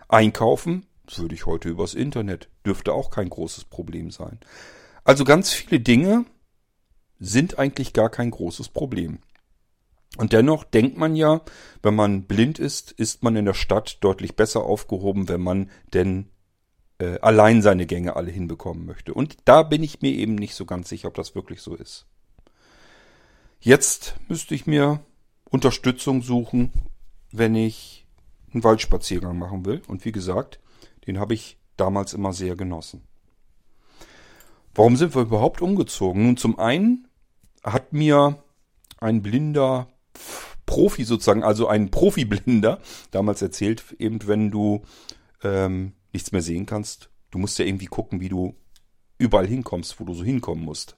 Einkaufen 0.08 0.86
würde 1.16 1.34
ich 1.34 1.46
heute 1.46 1.68
übers 1.68 1.94
Internet. 1.94 2.48
Dürfte 2.64 2.92
auch 2.92 3.10
kein 3.10 3.28
großes 3.28 3.64
Problem 3.64 4.10
sein. 4.10 4.40
Also 5.04 5.24
ganz 5.24 5.52
viele 5.52 5.80
Dinge 5.80 6.24
sind 7.20 7.58
eigentlich 7.58 7.92
gar 7.92 8.10
kein 8.10 8.30
großes 8.30 8.68
Problem. 8.68 9.18
Und 10.16 10.32
dennoch 10.32 10.64
denkt 10.64 10.96
man 10.96 11.16
ja, 11.16 11.40
wenn 11.82 11.94
man 11.94 12.24
blind 12.24 12.58
ist, 12.58 12.92
ist 12.92 13.22
man 13.22 13.36
in 13.36 13.44
der 13.44 13.54
Stadt 13.54 13.98
deutlich 14.00 14.36
besser 14.36 14.62
aufgehoben, 14.62 15.28
wenn 15.28 15.40
man 15.40 15.70
denn 15.92 16.30
äh, 16.98 17.18
allein 17.20 17.62
seine 17.62 17.86
Gänge 17.86 18.16
alle 18.16 18.30
hinbekommen 18.30 18.86
möchte. 18.86 19.14
Und 19.14 19.36
da 19.44 19.62
bin 19.62 19.82
ich 19.82 20.02
mir 20.02 20.12
eben 20.12 20.34
nicht 20.34 20.54
so 20.54 20.64
ganz 20.64 20.88
sicher, 20.88 21.08
ob 21.08 21.14
das 21.14 21.34
wirklich 21.34 21.60
so 21.60 21.74
ist. 21.74 22.06
Jetzt 23.60 24.14
müsste 24.28 24.54
ich 24.54 24.66
mir 24.66 25.00
Unterstützung 25.50 26.22
suchen, 26.22 26.72
wenn 27.32 27.54
ich 27.54 28.06
einen 28.52 28.64
Waldspaziergang 28.64 29.38
machen 29.38 29.64
will. 29.64 29.82
Und 29.88 30.04
wie 30.04 30.12
gesagt, 30.12 30.60
den 31.06 31.18
habe 31.18 31.34
ich 31.34 31.58
damals 31.76 32.14
immer 32.14 32.32
sehr 32.32 32.56
genossen. 32.56 33.02
Warum 34.74 34.96
sind 34.96 35.14
wir 35.14 35.22
überhaupt 35.22 35.62
umgezogen? 35.62 36.26
Nun, 36.26 36.36
zum 36.36 36.58
einen 36.58 37.08
hat 37.62 37.92
mir 37.92 38.42
ein 38.98 39.22
blinder 39.22 39.88
Profi 40.66 41.04
sozusagen, 41.04 41.42
also 41.42 41.68
ein 41.68 41.90
Profi-Blinder, 41.90 42.80
damals 43.10 43.42
erzählt, 43.42 43.84
eben 43.98 44.26
wenn 44.26 44.50
du 44.50 44.82
ähm, 45.42 45.92
nichts 46.14 46.32
mehr 46.32 46.42
sehen 46.42 46.64
kannst. 46.64 47.10
Du 47.30 47.38
musst 47.38 47.58
ja 47.58 47.66
irgendwie 47.66 47.86
gucken, 47.86 48.20
wie 48.20 48.30
du 48.30 48.54
überall 49.18 49.46
hinkommst, 49.46 50.00
wo 50.00 50.04
du 50.04 50.14
so 50.14 50.24
hinkommen 50.24 50.64
musst. 50.64 50.96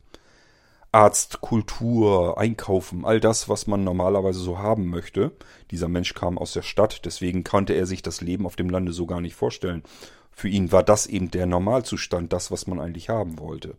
Arzt, 0.93 1.41
Kultur, 1.41 2.39
Einkaufen, 2.39 3.05
all 3.05 3.21
das, 3.21 3.49
was 3.49 3.67
man 3.67 3.85
normalerweise 3.85 4.39
so 4.39 4.59
haben 4.59 4.87
möchte. 4.89 5.33
Dieser 5.71 5.89
Mensch 5.89 6.15
kam 6.15 6.39
aus 6.39 6.53
der 6.53 6.63
Stadt, 6.63 7.05
deswegen 7.05 7.45
konnte 7.45 7.75
er 7.75 7.87
sich 7.87 8.03
das 8.03 8.21
Leben 8.21 8.47
auf 8.47 8.57
dem 8.57 8.71
Lande 8.71 8.93
so 8.93 9.07
gar 9.07 9.21
nicht 9.21 9.35
vorstellen. 9.35 9.83
Für 10.31 10.49
ihn 10.49 10.73
war 10.73 10.83
das 10.83 11.07
eben 11.07 11.31
der 11.31 11.47
Normalzustand, 11.47 12.33
das, 12.33 12.51
was 12.51 12.67
man 12.67 12.81
eigentlich 12.81 13.09
haben 13.09 13.39
wollte. 13.39 13.77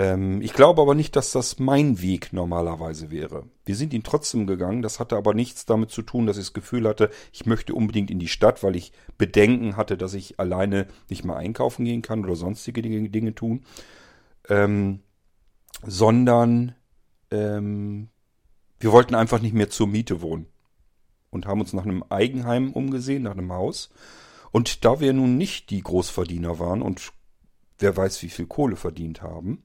Ähm, 0.00 0.40
ich 0.40 0.54
glaube 0.54 0.80
aber 0.80 0.94
nicht, 0.94 1.14
dass 1.14 1.30
das 1.32 1.58
mein 1.58 2.00
Weg 2.00 2.32
normalerweise 2.32 3.10
wäre. 3.10 3.44
Wir 3.66 3.76
sind 3.76 3.92
ihn 3.92 4.02
trotzdem 4.02 4.46
gegangen. 4.46 4.80
Das 4.80 4.98
hatte 4.98 5.14
aber 5.14 5.34
nichts 5.34 5.66
damit 5.66 5.90
zu 5.90 6.00
tun, 6.00 6.26
dass 6.26 6.38
ich 6.38 6.44
das 6.44 6.52
Gefühl 6.54 6.88
hatte, 6.88 7.10
ich 7.32 7.44
möchte 7.44 7.74
unbedingt 7.74 8.10
in 8.10 8.18
die 8.18 8.28
Stadt, 8.28 8.62
weil 8.62 8.76
ich 8.76 8.92
Bedenken 9.18 9.76
hatte, 9.76 9.98
dass 9.98 10.14
ich 10.14 10.40
alleine 10.40 10.86
nicht 11.10 11.26
mehr 11.26 11.36
einkaufen 11.36 11.84
gehen 11.84 12.00
kann 12.00 12.24
oder 12.24 12.34
sonstige 12.34 12.80
Dinge, 12.80 13.10
Dinge 13.10 13.34
tun. 13.34 13.66
Ähm, 14.48 15.00
sondern 15.82 16.74
ähm, 17.30 18.08
wir 18.78 18.92
wollten 18.92 19.14
einfach 19.14 19.42
nicht 19.42 19.54
mehr 19.54 19.68
zur 19.68 19.86
Miete 19.86 20.22
wohnen. 20.22 20.46
und 21.28 21.46
haben 21.46 21.60
uns 21.60 21.74
nach 21.74 21.84
einem 21.84 22.04
Eigenheim 22.08 22.72
umgesehen, 22.72 23.24
nach 23.24 23.32
einem 23.32 23.52
Haus. 23.52 23.90
Und 24.50 24.84
da 24.86 24.98
wir 24.98 25.12
nun 25.12 25.36
nicht 25.36 25.68
die 25.68 25.82
Großverdiener 25.82 26.58
waren 26.58 26.80
und 26.80 27.12
wer 27.80 27.96
weiß, 27.96 28.22
wie 28.22 28.28
viel 28.28 28.46
Kohle 28.46 28.76
verdient 28.76 29.22
haben, 29.22 29.62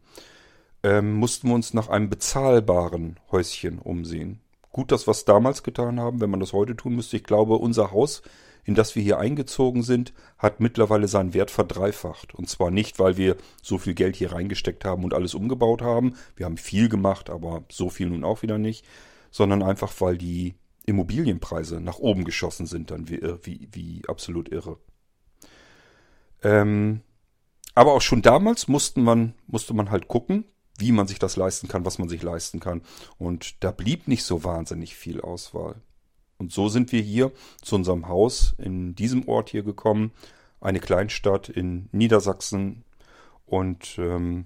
ähm, 0.84 1.14
mussten 1.14 1.48
wir 1.48 1.56
uns 1.56 1.74
nach 1.74 1.90
einem 1.90 2.10
bezahlbaren 2.10 3.20
Häuschen 3.32 3.80
umsehen. 3.80 4.40
Gut, 4.72 4.92
dass 4.92 5.08
wir 5.08 5.12
es 5.12 5.26
damals 5.26 5.64
getan 5.64 6.00
haben. 6.00 6.20
Wenn 6.22 6.30
man 6.30 6.40
das 6.40 6.54
heute 6.54 6.76
tun 6.76 6.96
müsste, 6.96 7.18
ich 7.18 7.24
glaube, 7.24 7.56
unser 7.56 7.92
Haus, 7.92 8.22
in 8.66 8.76
das 8.76 8.96
wir 8.96 9.02
hier 9.02 9.20
eingezogen 9.20 9.84
sind, 9.84 10.14
hat 10.38 10.60
mittlerweile 10.60 11.08
seinen 11.08 11.34
Wert 11.34 11.50
verdreifacht. 11.50 12.36
Und 12.36 12.50
zwar 12.50 12.72
nicht, 12.72 13.00
weil 13.00 13.16
wir 13.16 13.38
so 13.62 13.78
viel 13.78 13.94
Geld 13.94 14.16
hier 14.16 14.34
reingesteckt 14.34 14.84
haben 14.84 15.04
und 15.04 15.14
alles 15.14 15.34
umgebaut 15.34 15.82
haben. 15.82 16.16
Wir 16.36 16.46
haben 16.46 16.58
viel 16.58 16.90
gemacht, 16.90 17.30
aber 17.30 17.64
so 17.72 17.90
viel 17.90 18.10
nun 18.10 18.24
auch 18.24 18.42
wieder 18.42 18.58
nicht. 18.58 18.86
Sondern 19.32 19.64
einfach, 19.64 19.94
weil 20.00 20.18
die 20.18 20.56
Immobilienpreise 20.86 21.80
nach 21.80 22.00
oben 22.00 22.26
geschossen 22.26 22.66
sind, 22.66 22.92
dann 22.92 23.10
wie, 23.10 23.22
wie, 23.44 23.70
wie 23.72 24.02
absolut 24.08 24.50
irre. 24.50 24.78
Ähm, 26.44 27.02
aber 27.76 27.94
auch 27.94 28.02
schon 28.02 28.22
damals 28.22 28.68
musste 28.68 29.02
man, 29.02 29.36
musste 29.48 29.74
man 29.74 29.92
halt 29.92 30.08
gucken, 30.08 30.46
wie 30.78 30.92
man 30.92 31.08
sich 31.08 31.20
das 31.20 31.36
leisten 31.36 31.68
kann, 31.68 31.86
was 31.86 32.00
man 32.00 32.10
sich 32.10 32.24
leisten 32.24 32.60
kann. 32.60 32.82
Und 33.18 33.64
da 33.64 33.72
blieb 33.72 34.08
nicht 34.08 34.24
so 34.24 34.44
wahnsinnig 34.44 34.96
viel 34.96 35.22
Auswahl. 35.22 35.76
Und 36.38 36.52
so 36.52 36.68
sind 36.70 36.92
wir 36.92 37.02
hier 37.02 37.32
zu 37.62 37.76
unserem 37.76 38.08
Haus 38.08 38.56
in 38.58 38.96
diesem 38.96 39.28
Ort 39.28 39.50
hier 39.50 39.64
gekommen, 39.64 40.12
eine 40.60 40.80
Kleinstadt 40.80 41.50
in 41.50 41.90
Niedersachsen. 41.92 42.84
Und 43.46 43.98
ähm, 44.00 44.46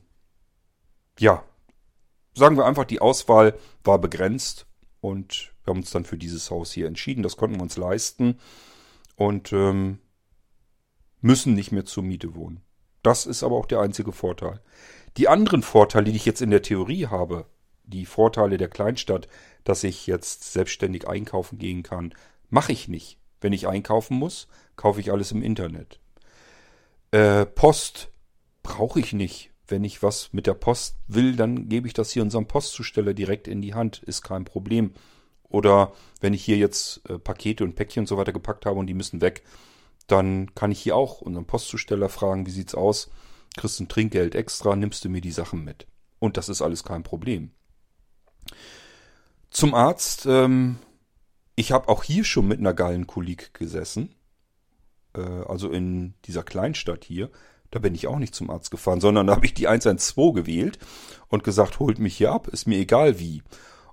ja, 1.17 1.43
sagen 2.33 2.57
wir 2.57 2.65
einfach, 2.65 2.85
die 2.85 3.01
Auswahl 3.01 3.57
war 3.83 3.99
begrenzt 3.99 4.67
und 5.01 5.53
wir 5.63 5.71
haben 5.71 5.79
uns 5.79 5.91
dann 5.91 6.05
für 6.05 6.17
dieses 6.17 6.51
Haus 6.51 6.71
hier 6.71 6.87
entschieden. 6.87 7.23
Das 7.23 7.37
konnten 7.37 7.57
wir 7.57 7.63
uns 7.63 7.77
leisten 7.77 8.39
und 9.15 9.51
ähm, 9.53 9.99
müssen 11.21 11.53
nicht 11.53 11.71
mehr 11.71 11.85
zur 11.85 12.03
Miete 12.03 12.35
wohnen. 12.35 12.61
Das 13.03 13.25
ist 13.25 13.43
aber 13.43 13.55
auch 13.55 13.65
der 13.65 13.79
einzige 13.79 14.11
Vorteil. 14.11 14.59
Die 15.17 15.27
anderen 15.27 15.63
Vorteile, 15.63 16.05
die 16.05 16.15
ich 16.15 16.25
jetzt 16.25 16.41
in 16.41 16.51
der 16.51 16.61
Theorie 16.61 17.07
habe, 17.07 17.45
die 17.83 18.05
Vorteile 18.05 18.57
der 18.57 18.69
Kleinstadt, 18.69 19.27
dass 19.63 19.83
ich 19.83 20.07
jetzt 20.07 20.51
selbstständig 20.51 21.07
einkaufen 21.07 21.57
gehen 21.57 21.83
kann, 21.83 22.13
mache 22.49 22.71
ich 22.71 22.87
nicht. 22.87 23.17
Wenn 23.41 23.53
ich 23.53 23.67
einkaufen 23.67 24.17
muss, 24.17 24.47
kaufe 24.75 24.99
ich 24.99 25.11
alles 25.11 25.31
im 25.31 25.41
Internet. 25.41 25.99
Äh, 27.11 27.45
Post 27.45 28.09
brauche 28.63 28.99
ich 28.99 29.13
nicht. 29.13 29.51
Wenn 29.67 29.83
ich 29.83 30.01
was 30.01 30.33
mit 30.33 30.47
der 30.47 30.55
Post 30.55 30.97
will, 31.07 31.35
dann 31.35 31.69
gebe 31.69 31.87
ich 31.87 31.93
das 31.93 32.11
hier 32.11 32.23
unserem 32.23 32.47
Postzusteller 32.47 33.13
direkt 33.13 33.47
in 33.47 33.61
die 33.61 33.73
Hand. 33.73 34.01
Ist 34.03 34.23
kein 34.23 34.45
Problem. 34.45 34.93
Oder 35.43 35.93
wenn 36.21 36.33
ich 36.33 36.43
hier 36.43 36.57
jetzt 36.57 37.07
äh, 37.09 37.17
Pakete 37.17 37.63
und 37.63 37.75
Päckchen 37.75 38.01
und 38.01 38.07
so 38.07 38.17
weiter 38.17 38.33
gepackt 38.33 38.65
habe 38.65 38.79
und 38.79 38.87
die 38.87 38.93
müssen 38.93 39.21
weg, 39.21 39.43
dann 40.11 40.53
kann 40.55 40.71
ich 40.71 40.81
hier 40.81 40.95
auch 40.95 41.21
unseren 41.21 41.45
Postzusteller 41.45 42.09
fragen, 42.09 42.45
wie 42.45 42.51
sieht's 42.51 42.75
aus? 42.75 43.09
Kriegst 43.57 43.79
ein 43.79 43.87
Trinkgeld 43.87 44.35
extra, 44.35 44.75
nimmst 44.75 45.05
du 45.05 45.09
mir 45.09 45.21
die 45.21 45.31
Sachen 45.31 45.63
mit. 45.63 45.87
Und 46.19 46.37
das 46.37 46.49
ist 46.49 46.61
alles 46.61 46.83
kein 46.83 47.03
Problem. 47.03 47.51
Zum 49.51 49.73
Arzt, 49.73 50.25
ähm, 50.25 50.77
ich 51.55 51.71
habe 51.71 51.89
auch 51.89 52.03
hier 52.03 52.23
schon 52.23 52.47
mit 52.47 52.59
einer 52.59 52.73
Gallenkolik 52.73 53.53
gesessen. 53.53 54.15
Äh, 55.15 55.21
also 55.21 55.69
in 55.69 56.13
dieser 56.25 56.43
Kleinstadt 56.43 57.05
hier. 57.05 57.29
Da 57.71 57.79
bin 57.79 57.93
ich 57.93 58.07
auch 58.07 58.17
nicht 58.17 58.33
zum 58.33 58.49
Arzt 58.49 58.71
gefahren, 58.71 59.01
sondern 59.01 59.27
da 59.27 59.35
habe 59.35 59.45
ich 59.45 59.53
die 59.53 59.67
112 59.67 60.33
gewählt 60.33 60.79
und 61.27 61.43
gesagt, 61.43 61.79
holt 61.79 61.99
mich 61.99 62.17
hier 62.17 62.31
ab, 62.31 62.47
ist 62.47 62.65
mir 62.65 62.79
egal 62.79 63.19
wie. 63.19 63.43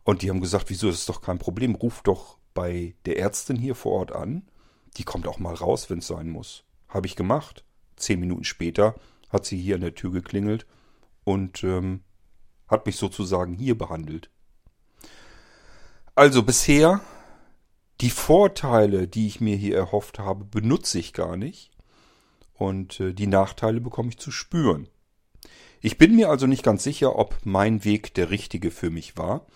Und 0.03 0.23
die 0.23 0.31
haben 0.31 0.41
gesagt, 0.41 0.71
wieso, 0.71 0.87
das 0.87 1.01
ist 1.01 1.09
doch 1.11 1.21
kein 1.21 1.39
Problem, 1.39 1.75
ruf 1.75 2.01
doch 2.03 2.39
bei 2.55 2.95
der 3.05 3.19
Ärztin 3.19 3.57
hier 3.57 3.75
vor 3.75 3.93
Ort 3.93 4.13
an 4.13 4.49
die 4.97 5.05
kommt 5.05 5.27
auch 5.27 5.39
mal 5.39 5.55
raus, 5.55 5.91
wenn 5.91 5.99
es 5.99 6.07
sein 6.07 6.29
muss. 6.29 6.65
Habe 6.89 7.07
ich 7.07 7.17
gemacht. 7.17 7.65
Zehn 7.97 8.21
Minuten 8.21 8.45
später 8.45 8.95
hat 9.31 9.45
sie 9.45 9.59
hier 9.59 9.75
an 9.75 9.81
der 9.81 9.95
Tür 9.95 10.11
geklingelt 10.11 10.67
und 11.25 11.65
ähm, 11.65 12.03
hat 12.69 12.87
mich 12.87 12.97
sozusagen 12.97 13.55
hier 13.55 13.77
behandelt. 13.77 14.31
Also 16.15 16.43
bisher 16.43 17.01
die 18.01 18.11
Vorteile, 18.11 19.09
die 19.09 19.27
ich 19.27 19.41
mir 19.41 19.57
hier 19.57 19.77
erhofft 19.77 20.19
habe, 20.19 20.45
benutze 20.45 20.99
ich 20.99 21.13
gar 21.13 21.37
nicht. 21.37 21.71
Und 22.55 23.01
äh, 23.01 23.13
die 23.13 23.27
Nachteile 23.27 23.81
bekomme 23.81 24.11
ich 24.11 24.19
zu 24.19 24.31
spüren. 24.31 24.89
Ich 25.81 25.99
bin 25.99 26.17
mir 26.17 26.31
also 26.31 26.47
nicht 26.47 26.63
ganz 26.63 26.83
sicher, 26.83 27.17
ob 27.17 27.37
mein 27.45 27.85
Weg 27.85 28.15
der 28.15 28.31
richtige 28.31 28.71
für 28.71 28.91
mich 28.91 29.17
war. 29.17 29.47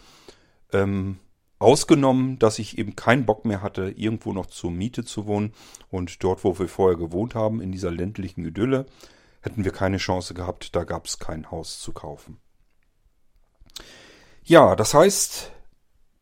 Ähm, 0.73 1.19
Ausgenommen, 1.61 2.39
dass 2.39 2.59
ich 2.59 2.79
eben 2.79 2.97
keinen 2.97 3.27
Bock 3.27 3.45
mehr 3.45 3.63
hatte, 3.63 3.91
irgendwo 3.91 4.33
noch 4.33 4.47
zur 4.47 4.71
Miete 4.71 5.05
zu 5.05 5.27
wohnen. 5.27 5.53
Und 5.91 6.25
dort, 6.25 6.43
wo 6.43 6.59
wir 6.59 6.69
vorher 6.69 6.99
gewohnt 6.99 7.35
haben, 7.35 7.61
in 7.61 7.71
dieser 7.71 7.91
ländlichen 7.91 8.45
Idylle, 8.45 8.87
hätten 9.43 9.65
wir 9.65 9.71
keine 9.71 9.99
Chance 9.99 10.35
gehabt, 10.35 10.75
da 10.75 10.85
gab 10.85 11.07
es 11.07 11.19
kein 11.19 11.51
Haus 11.51 11.79
zu 11.81 11.93
kaufen. 11.93 12.39
Ja, 14.43 14.75
das 14.75 14.95
heißt, 14.95 15.53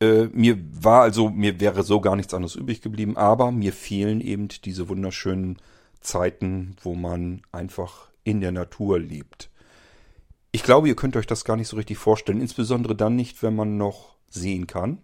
äh, 0.01 0.25
mir 0.33 0.59
war 0.73 1.03
also, 1.03 1.31
mir 1.31 1.61
wäre 1.61 1.83
so 1.83 2.01
gar 2.01 2.17
nichts 2.17 2.35
anderes 2.35 2.57
übrig 2.57 2.83
geblieben, 2.83 3.17
aber 3.17 3.53
mir 3.53 3.73
fehlen 3.73 4.21
eben 4.21 4.49
diese 4.49 4.89
wunderschönen 4.89 5.59
Zeiten, 6.01 6.77
wo 6.83 6.95
man 6.95 7.43
einfach 7.53 8.11
in 8.25 8.41
der 8.41 8.53
Natur 8.53 8.99
lebt. 8.99 9.51
Ich 10.51 10.63
glaube, 10.63 10.89
ihr 10.89 10.97
könnt 10.97 11.17
euch 11.17 11.27
das 11.27 11.45
gar 11.45 11.57
nicht 11.57 11.69
so 11.69 11.77
richtig 11.77 11.99
vorstellen, 11.99 12.41
insbesondere 12.41 12.97
dann 12.97 13.17
nicht, 13.17 13.43
wenn 13.43 13.55
man 13.55 13.77
noch 13.77 14.17
sehen 14.29 14.67
kann. 14.67 15.03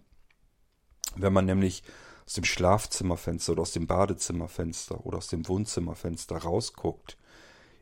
Wenn 1.15 1.33
man 1.33 1.45
nämlich 1.45 1.83
aus 2.25 2.33
dem 2.33 2.43
Schlafzimmerfenster 2.43 3.53
oder 3.53 3.61
aus 3.61 3.71
dem 3.71 3.87
Badezimmerfenster 3.87 5.05
oder 5.05 5.17
aus 5.17 5.27
dem 5.27 5.47
Wohnzimmerfenster 5.47 6.37
rausguckt 6.37 7.17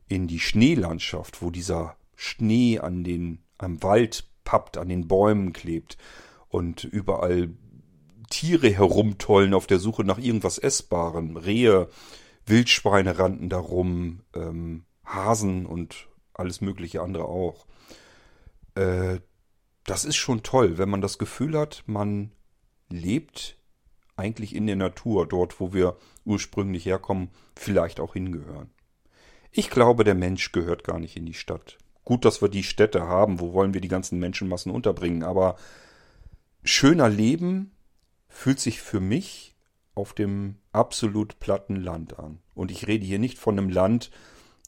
in 0.08 0.28
die 0.28 0.40
Schneelandschaft, 0.40 1.42
wo 1.42 1.50
dieser 1.50 1.96
Schnee 2.16 2.80
an 2.80 3.04
den 3.04 3.40
am 3.58 3.82
Wald 3.82 4.26
pappt, 4.44 4.78
an 4.78 4.90
den 4.90 5.08
Bäumen 5.08 5.54
klebt 5.54 5.98
und 6.50 6.84
überall 6.84 7.50
Tiere 8.30 8.70
herumtollen 8.70 9.54
auf 9.54 9.68
der 9.68 9.80
Suche 9.80 10.04
nach 10.04 10.18
irgendwas 10.18 10.58
Essbarem. 10.58 11.38
Rehe, 11.38 11.88
Wildschweine 12.46 13.20
rannten 13.20 13.50
darum, 13.50 14.22
ähm, 14.36 14.86
Hasen 15.06 15.66
und 15.66 16.08
alles 16.34 16.62
mögliche 16.62 17.02
andere 17.02 17.26
auch. 17.26 17.66
Äh, 18.76 19.20
das 19.86 20.06
ist 20.06 20.16
schon 20.16 20.44
toll, 20.44 20.78
wenn 20.78 20.90
man 20.90 21.02
das 21.02 21.18
Gefühl 21.18 21.58
hat, 21.58 21.84
man 21.86 22.32
lebt 22.94 23.58
eigentlich 24.16 24.56
in 24.56 24.68
der 24.68 24.76
Natur, 24.76 25.28
dort 25.28 25.60
wo 25.60 25.74
wir 25.74 25.98
ursprünglich 26.24 26.86
herkommen, 26.86 27.30
vielleicht 27.56 28.00
auch 28.00 28.14
hingehören. 28.14 28.70
Ich 29.52 29.70
glaube, 29.70 30.04
der 30.04 30.16
Mensch 30.16 30.52
gehört 30.52 30.84
gar 30.84 31.00
nicht 31.00 31.18
in 31.18 31.26
die 31.26 31.34
Stadt. 31.34 31.78
Gut, 32.06 32.26
dass 32.26 32.42
wir 32.42 32.50
die 32.50 32.64
Städte 32.64 33.08
haben, 33.08 33.40
wo 33.40 33.54
wollen 33.54 33.74
wir 33.74 33.82
die 33.82 33.88
ganzen 33.88 34.20
Menschenmassen 34.20 34.72
unterbringen, 34.72 35.24
aber 35.24 35.56
schöner 36.64 37.10
Leben 37.10 37.72
fühlt 38.28 38.60
sich 38.60 38.82
für 38.82 39.00
mich 39.00 39.56
auf 39.96 40.14
dem 40.14 40.58
absolut 40.72 41.40
platten 41.40 41.76
Land 41.76 42.20
an. 42.20 42.40
Und 42.56 42.72
ich 42.72 42.88
rede 42.88 43.06
hier 43.06 43.20
nicht 43.20 43.38
von 43.38 43.58
einem 43.58 43.70
Land, 43.70 44.12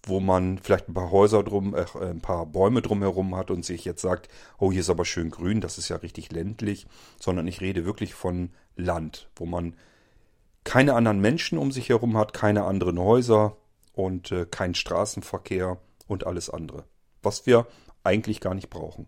wo 0.05 0.19
man 0.19 0.59
vielleicht 0.59 0.88
ein 0.88 0.93
paar 0.93 1.12
Häuser 1.12 1.43
drum, 1.43 1.75
äh, 1.75 1.85
ein 2.01 2.21
paar 2.21 2.45
Bäume 2.45 2.81
drumherum 2.81 3.35
hat 3.35 3.51
und 3.51 3.65
sich 3.65 3.85
jetzt 3.85 4.01
sagt, 4.01 4.29
oh, 4.57 4.71
hier 4.71 4.81
ist 4.81 4.89
aber 4.89 5.05
schön 5.05 5.31
grün, 5.31 5.62
das 5.62 5.77
ist 5.77 5.89
ja 5.89 5.97
richtig 5.97 6.31
ländlich, 6.31 6.88
sondern 7.19 7.47
ich 7.47 7.62
rede 7.62 7.85
wirklich 7.85 8.13
von 8.13 8.51
Land, 8.75 9.29
wo 9.35 9.45
man 9.45 9.75
keine 10.63 10.93
anderen 10.93 11.19
Menschen 11.19 11.57
um 11.57 11.71
sich 11.71 11.89
herum 11.89 12.17
hat, 12.17 12.33
keine 12.33 12.65
anderen 12.65 13.00
Häuser 13.00 13.57
und 13.93 14.31
äh, 14.31 14.45
keinen 14.45 14.75
Straßenverkehr 14.75 15.79
und 16.07 16.27
alles 16.27 16.50
andere, 16.50 16.85
was 17.21 17.45
wir 17.45 17.67
eigentlich 18.03 18.41
gar 18.41 18.53
nicht 18.53 18.69
brauchen. 18.69 19.07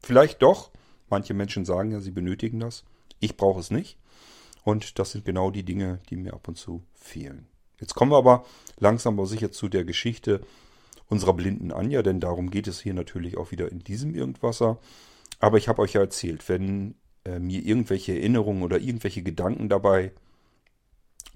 Vielleicht 0.00 0.42
doch, 0.42 0.70
manche 1.08 1.34
Menschen 1.34 1.64
sagen 1.64 1.92
ja, 1.92 2.00
sie 2.00 2.10
benötigen 2.10 2.60
das. 2.60 2.84
Ich 3.18 3.36
brauche 3.36 3.60
es 3.60 3.70
nicht. 3.70 3.98
Und 4.64 4.98
das 4.98 5.12
sind 5.12 5.24
genau 5.24 5.50
die 5.50 5.64
Dinge, 5.64 6.00
die 6.10 6.16
mir 6.16 6.34
ab 6.34 6.46
und 6.48 6.56
zu 6.56 6.84
fehlen. 6.94 7.48
Jetzt 7.80 7.94
kommen 7.94 8.12
wir 8.12 8.18
aber 8.18 8.44
langsam 8.78 9.18
aber 9.18 9.26
sicher 9.26 9.50
zu 9.50 9.68
der 9.68 9.84
Geschichte 9.84 10.40
unserer 11.08 11.34
blinden 11.34 11.72
Anja, 11.72 12.02
denn 12.02 12.20
darum 12.20 12.50
geht 12.50 12.68
es 12.68 12.80
hier 12.80 12.94
natürlich 12.94 13.36
auch 13.36 13.50
wieder 13.50 13.70
in 13.70 13.80
diesem 13.80 14.14
Irgendwasser. 14.14 14.78
Aber 15.40 15.58
ich 15.58 15.68
habe 15.68 15.82
euch 15.82 15.94
ja 15.94 16.00
erzählt, 16.00 16.48
wenn 16.48 16.94
äh, 17.24 17.38
mir 17.38 17.64
irgendwelche 17.64 18.12
Erinnerungen 18.12 18.62
oder 18.62 18.78
irgendwelche 18.78 19.22
Gedanken 19.22 19.68
dabei 19.68 20.12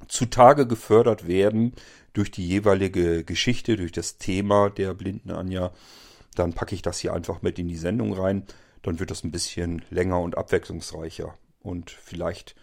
zutage 0.08 0.66
gefördert 0.66 1.26
werden 1.26 1.72
durch 2.12 2.30
die 2.30 2.46
jeweilige 2.46 3.24
Geschichte, 3.24 3.76
durch 3.76 3.92
das 3.92 4.18
Thema 4.18 4.70
der 4.70 4.94
blinden 4.94 5.30
Anja, 5.30 5.72
dann 6.34 6.52
packe 6.52 6.74
ich 6.74 6.82
das 6.82 6.98
hier 6.98 7.12
einfach 7.12 7.42
mit 7.42 7.58
in 7.58 7.68
die 7.68 7.76
Sendung 7.76 8.12
rein. 8.12 8.44
Dann 8.82 9.00
wird 9.00 9.10
das 9.10 9.24
ein 9.24 9.30
bisschen 9.30 9.82
länger 9.90 10.20
und 10.20 10.36
abwechslungsreicher. 10.36 11.34
Und 11.60 11.90
vielleicht 11.90 12.54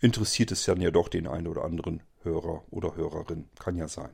interessiert 0.00 0.52
es 0.52 0.64
dann 0.64 0.80
ja 0.80 0.90
doch 0.90 1.08
den 1.08 1.26
einen 1.26 1.48
oder 1.48 1.64
anderen 1.64 2.02
Hörer 2.26 2.64
oder 2.70 2.94
Hörerin. 2.94 3.48
Kann 3.58 3.76
ja 3.76 3.88
sein. 3.88 4.10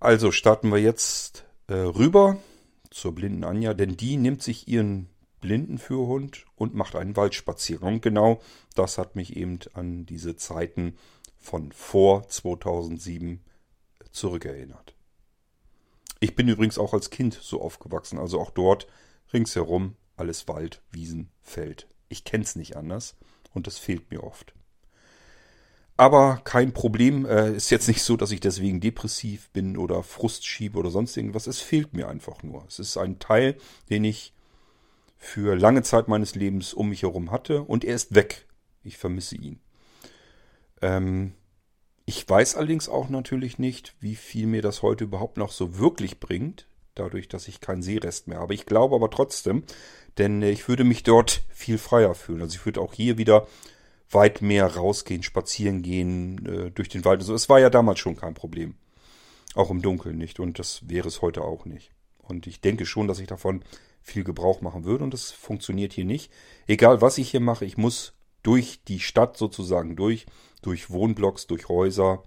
Also 0.00 0.32
starten 0.32 0.70
wir 0.70 0.78
jetzt 0.78 1.44
äh, 1.66 1.74
rüber 1.74 2.38
zur 2.90 3.14
blinden 3.14 3.44
Anja, 3.44 3.74
denn 3.74 3.96
die 3.98 4.16
nimmt 4.16 4.42
sich 4.42 4.68
ihren 4.68 5.10
Blindenführhund 5.40 6.46
und 6.54 6.74
macht 6.74 6.96
einen 6.96 7.16
Waldspaziergang. 7.16 8.00
Genau 8.00 8.40
das 8.74 8.96
hat 8.96 9.16
mich 9.16 9.36
eben 9.36 9.58
an 9.74 10.06
diese 10.06 10.36
Zeiten 10.36 10.96
von 11.38 11.72
vor 11.72 12.26
2007 12.28 13.44
zurückerinnert. 14.10 14.94
Ich 16.20 16.34
bin 16.34 16.48
übrigens 16.48 16.78
auch 16.78 16.94
als 16.94 17.10
Kind 17.10 17.38
so 17.40 17.60
aufgewachsen, 17.60 18.18
also 18.18 18.40
auch 18.40 18.50
dort 18.50 18.86
ringsherum 19.32 19.96
alles 20.16 20.48
Wald, 20.48 20.82
Wiesen, 20.90 21.30
Feld. 21.42 21.86
Ich 22.08 22.24
kenn's 22.24 22.56
nicht 22.56 22.76
anders 22.76 23.16
und 23.52 23.66
das 23.66 23.78
fehlt 23.78 24.10
mir 24.10 24.24
oft. 24.24 24.54
Aber 25.96 26.40
kein 26.44 26.72
Problem. 26.72 27.24
Äh, 27.24 27.52
ist 27.52 27.70
jetzt 27.70 27.88
nicht 27.88 28.02
so, 28.02 28.16
dass 28.16 28.30
ich 28.30 28.40
deswegen 28.40 28.80
depressiv 28.80 29.48
bin 29.50 29.76
oder 29.76 30.02
Frust 30.02 30.46
schiebe 30.46 30.78
oder 30.78 30.90
sonst 30.90 31.16
irgendwas. 31.16 31.46
Es 31.46 31.60
fehlt 31.60 31.94
mir 31.94 32.08
einfach 32.08 32.42
nur. 32.42 32.64
Es 32.68 32.78
ist 32.78 32.96
ein 32.96 33.18
Teil, 33.18 33.56
den 33.88 34.04
ich 34.04 34.34
für 35.16 35.56
lange 35.56 35.82
Zeit 35.82 36.08
meines 36.08 36.34
Lebens 36.34 36.74
um 36.74 36.90
mich 36.90 37.02
herum 37.02 37.30
hatte 37.30 37.62
und 37.62 37.84
er 37.84 37.94
ist 37.94 38.14
weg. 38.14 38.46
Ich 38.84 38.98
vermisse 38.98 39.36
ihn. 39.36 39.60
Ähm, 40.82 41.32
ich 42.04 42.28
weiß 42.28 42.56
allerdings 42.56 42.88
auch 42.88 43.08
natürlich 43.08 43.58
nicht, 43.58 43.96
wie 43.98 44.14
viel 44.14 44.46
mir 44.46 44.62
das 44.62 44.82
heute 44.82 45.04
überhaupt 45.04 45.38
noch 45.38 45.50
so 45.50 45.78
wirklich 45.78 46.20
bringt, 46.20 46.68
dadurch, 46.94 47.28
dass 47.28 47.48
ich 47.48 47.60
keinen 47.60 47.82
Seerest 47.82 48.28
mehr 48.28 48.38
habe. 48.38 48.54
Ich 48.54 48.66
glaube 48.66 48.94
aber 48.94 49.10
trotzdem, 49.10 49.64
denn 50.18 50.42
ich 50.42 50.68
würde 50.68 50.84
mich 50.84 51.02
dort 51.02 51.42
viel 51.48 51.78
freier 51.78 52.14
fühlen. 52.14 52.42
Also 52.42 52.54
ich 52.54 52.64
würde 52.64 52.80
auch 52.80 52.94
hier 52.94 53.18
wieder 53.18 53.46
weit 54.10 54.42
mehr 54.42 54.66
rausgehen, 54.66 55.22
spazieren 55.22 55.82
gehen, 55.82 56.46
äh, 56.46 56.70
durch 56.70 56.88
den 56.88 57.04
Wald 57.04 57.20
und 57.20 57.26
so. 57.26 57.34
Es 57.34 57.48
war 57.48 57.60
ja 57.60 57.70
damals 57.70 57.98
schon 57.98 58.16
kein 58.16 58.34
Problem. 58.34 58.74
Auch 59.54 59.70
im 59.70 59.82
Dunkeln 59.82 60.18
nicht. 60.18 60.38
Und 60.40 60.58
das 60.58 60.88
wäre 60.88 61.08
es 61.08 61.22
heute 61.22 61.42
auch 61.42 61.64
nicht. 61.64 61.90
Und 62.18 62.46
ich 62.46 62.60
denke 62.60 62.86
schon, 62.86 63.08
dass 63.08 63.18
ich 63.18 63.26
davon 63.26 63.64
viel 64.02 64.24
Gebrauch 64.24 64.60
machen 64.60 64.84
würde. 64.84 65.04
Und 65.04 65.14
das 65.14 65.32
funktioniert 65.32 65.92
hier 65.92 66.04
nicht. 66.04 66.30
Egal 66.66 67.00
was 67.00 67.18
ich 67.18 67.30
hier 67.30 67.40
mache, 67.40 67.64
ich 67.64 67.76
muss 67.76 68.14
durch 68.42 68.84
die 68.84 69.00
Stadt 69.00 69.36
sozusagen 69.36 69.96
durch, 69.96 70.26
durch 70.62 70.90
Wohnblocks, 70.90 71.48
durch 71.48 71.68
Häuser, 71.68 72.22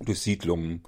durch 0.00 0.20
Siedlungen 0.20 0.82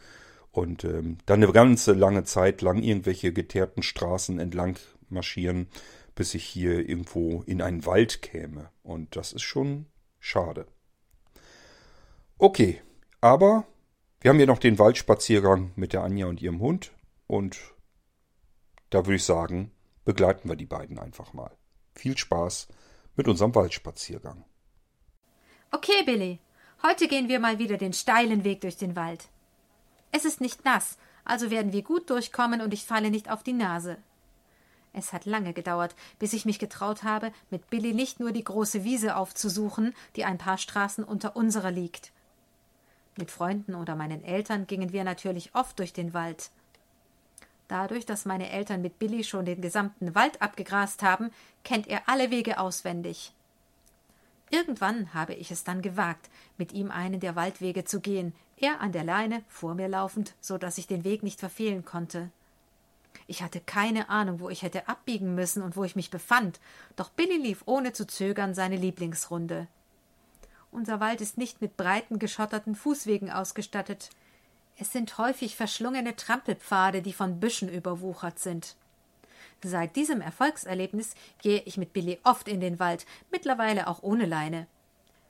und 0.50 0.84
ähm, 0.84 1.18
dann 1.24 1.42
eine 1.42 1.52
ganze 1.52 1.92
lange 1.92 2.24
Zeit 2.24 2.60
lang 2.60 2.82
irgendwelche 2.82 3.32
geteerten 3.32 3.82
Straßen 3.82 4.38
entlang 4.38 4.78
marschieren, 5.08 5.68
bis 6.14 6.34
ich 6.34 6.44
hier 6.44 6.86
irgendwo 6.86 7.42
in 7.46 7.62
einen 7.62 7.86
Wald 7.86 8.20
käme. 8.20 8.70
Und 8.82 9.16
das 9.16 9.32
ist 9.32 9.42
schon 9.42 9.86
Schade. 10.24 10.66
Okay, 12.38 12.80
aber 13.20 13.66
wir 14.20 14.30
haben 14.30 14.38
ja 14.38 14.46
noch 14.46 14.60
den 14.60 14.78
Waldspaziergang 14.78 15.72
mit 15.74 15.92
der 15.92 16.04
Anja 16.04 16.26
und 16.26 16.40
ihrem 16.40 16.60
Hund 16.60 16.92
und 17.26 17.58
da 18.90 19.04
würde 19.04 19.16
ich 19.16 19.24
sagen, 19.24 19.72
begleiten 20.04 20.48
wir 20.48 20.54
die 20.54 20.66
beiden 20.66 21.00
einfach 21.00 21.32
mal. 21.32 21.50
Viel 21.96 22.16
Spaß 22.16 22.68
mit 23.16 23.26
unserem 23.26 23.52
Waldspaziergang. 23.56 24.44
Okay, 25.72 26.04
Billy. 26.06 26.38
Heute 26.84 27.08
gehen 27.08 27.28
wir 27.28 27.40
mal 27.40 27.58
wieder 27.58 27.76
den 27.76 27.92
steilen 27.92 28.44
Weg 28.44 28.60
durch 28.60 28.76
den 28.76 28.94
Wald. 28.94 29.28
Es 30.12 30.24
ist 30.24 30.40
nicht 30.40 30.64
nass, 30.64 30.98
also 31.24 31.50
werden 31.50 31.72
wir 31.72 31.82
gut 31.82 32.08
durchkommen 32.10 32.60
und 32.60 32.72
ich 32.72 32.86
falle 32.86 33.10
nicht 33.10 33.28
auf 33.28 33.42
die 33.42 33.54
Nase. 33.54 33.98
Es 34.94 35.12
hat 35.12 35.24
lange 35.24 35.52
gedauert, 35.52 35.94
bis 36.18 36.32
ich 36.32 36.44
mich 36.44 36.58
getraut 36.58 37.02
habe, 37.02 37.32
mit 37.50 37.70
Billy 37.70 37.94
nicht 37.94 38.20
nur 38.20 38.32
die 38.32 38.44
große 38.44 38.84
Wiese 38.84 39.16
aufzusuchen, 39.16 39.94
die 40.16 40.24
ein 40.24 40.38
paar 40.38 40.58
Straßen 40.58 41.02
unter 41.02 41.34
unserer 41.34 41.70
liegt. 41.70 42.12
Mit 43.16 43.30
Freunden 43.30 43.74
oder 43.74 43.94
meinen 43.94 44.24
Eltern 44.24 44.66
gingen 44.66 44.92
wir 44.92 45.04
natürlich 45.04 45.54
oft 45.54 45.78
durch 45.78 45.92
den 45.92 46.14
Wald. 46.14 46.50
Dadurch, 47.68 48.04
dass 48.04 48.26
meine 48.26 48.50
Eltern 48.50 48.82
mit 48.82 48.98
Billy 48.98 49.24
schon 49.24 49.46
den 49.46 49.62
gesamten 49.62 50.14
Wald 50.14 50.42
abgegrast 50.42 51.02
haben, 51.02 51.30
kennt 51.64 51.88
er 51.88 52.02
alle 52.06 52.30
Wege 52.30 52.58
auswendig. 52.58 53.32
Irgendwann 54.50 55.14
habe 55.14 55.32
ich 55.32 55.50
es 55.50 55.64
dann 55.64 55.80
gewagt, 55.80 56.28
mit 56.58 56.72
ihm 56.72 56.90
einen 56.90 57.20
der 57.20 57.36
Waldwege 57.36 57.84
zu 57.84 58.00
gehen, 58.00 58.34
er 58.58 58.80
an 58.80 58.92
der 58.92 59.04
Leine, 59.04 59.42
vor 59.48 59.74
mir 59.74 59.88
laufend, 59.88 60.34
so 60.42 60.58
dass 60.58 60.76
ich 60.76 60.86
den 60.86 61.04
Weg 61.04 61.22
nicht 61.22 61.40
verfehlen 61.40 61.86
konnte. 61.86 62.30
Ich 63.26 63.42
hatte 63.42 63.60
keine 63.60 64.08
Ahnung, 64.08 64.40
wo 64.40 64.48
ich 64.48 64.62
hätte 64.62 64.88
abbiegen 64.88 65.34
müssen 65.34 65.62
und 65.62 65.76
wo 65.76 65.84
ich 65.84 65.96
mich 65.96 66.10
befand, 66.10 66.60
doch 66.96 67.10
Billy 67.10 67.36
lief 67.36 67.62
ohne 67.66 67.92
zu 67.92 68.06
zögern 68.06 68.54
seine 68.54 68.76
Lieblingsrunde. 68.76 69.68
Unser 70.70 71.00
Wald 71.00 71.20
ist 71.20 71.38
nicht 71.38 71.60
mit 71.60 71.76
breiten, 71.76 72.18
geschotterten 72.18 72.74
Fußwegen 72.74 73.30
ausgestattet. 73.30 74.10
Es 74.76 74.90
sind 74.90 75.18
häufig 75.18 75.54
verschlungene 75.54 76.16
Trampelpfade, 76.16 77.02
die 77.02 77.12
von 77.12 77.40
Büschen 77.40 77.68
überwuchert 77.68 78.38
sind. 78.38 78.74
Seit 79.62 79.94
diesem 79.96 80.20
Erfolgserlebnis 80.20 81.14
gehe 81.40 81.62
ich 81.66 81.76
mit 81.76 81.92
Billy 81.92 82.18
oft 82.24 82.48
in 82.48 82.60
den 82.60 82.80
Wald, 82.80 83.06
mittlerweile 83.30 83.86
auch 83.86 84.02
ohne 84.02 84.26
Leine. 84.26 84.66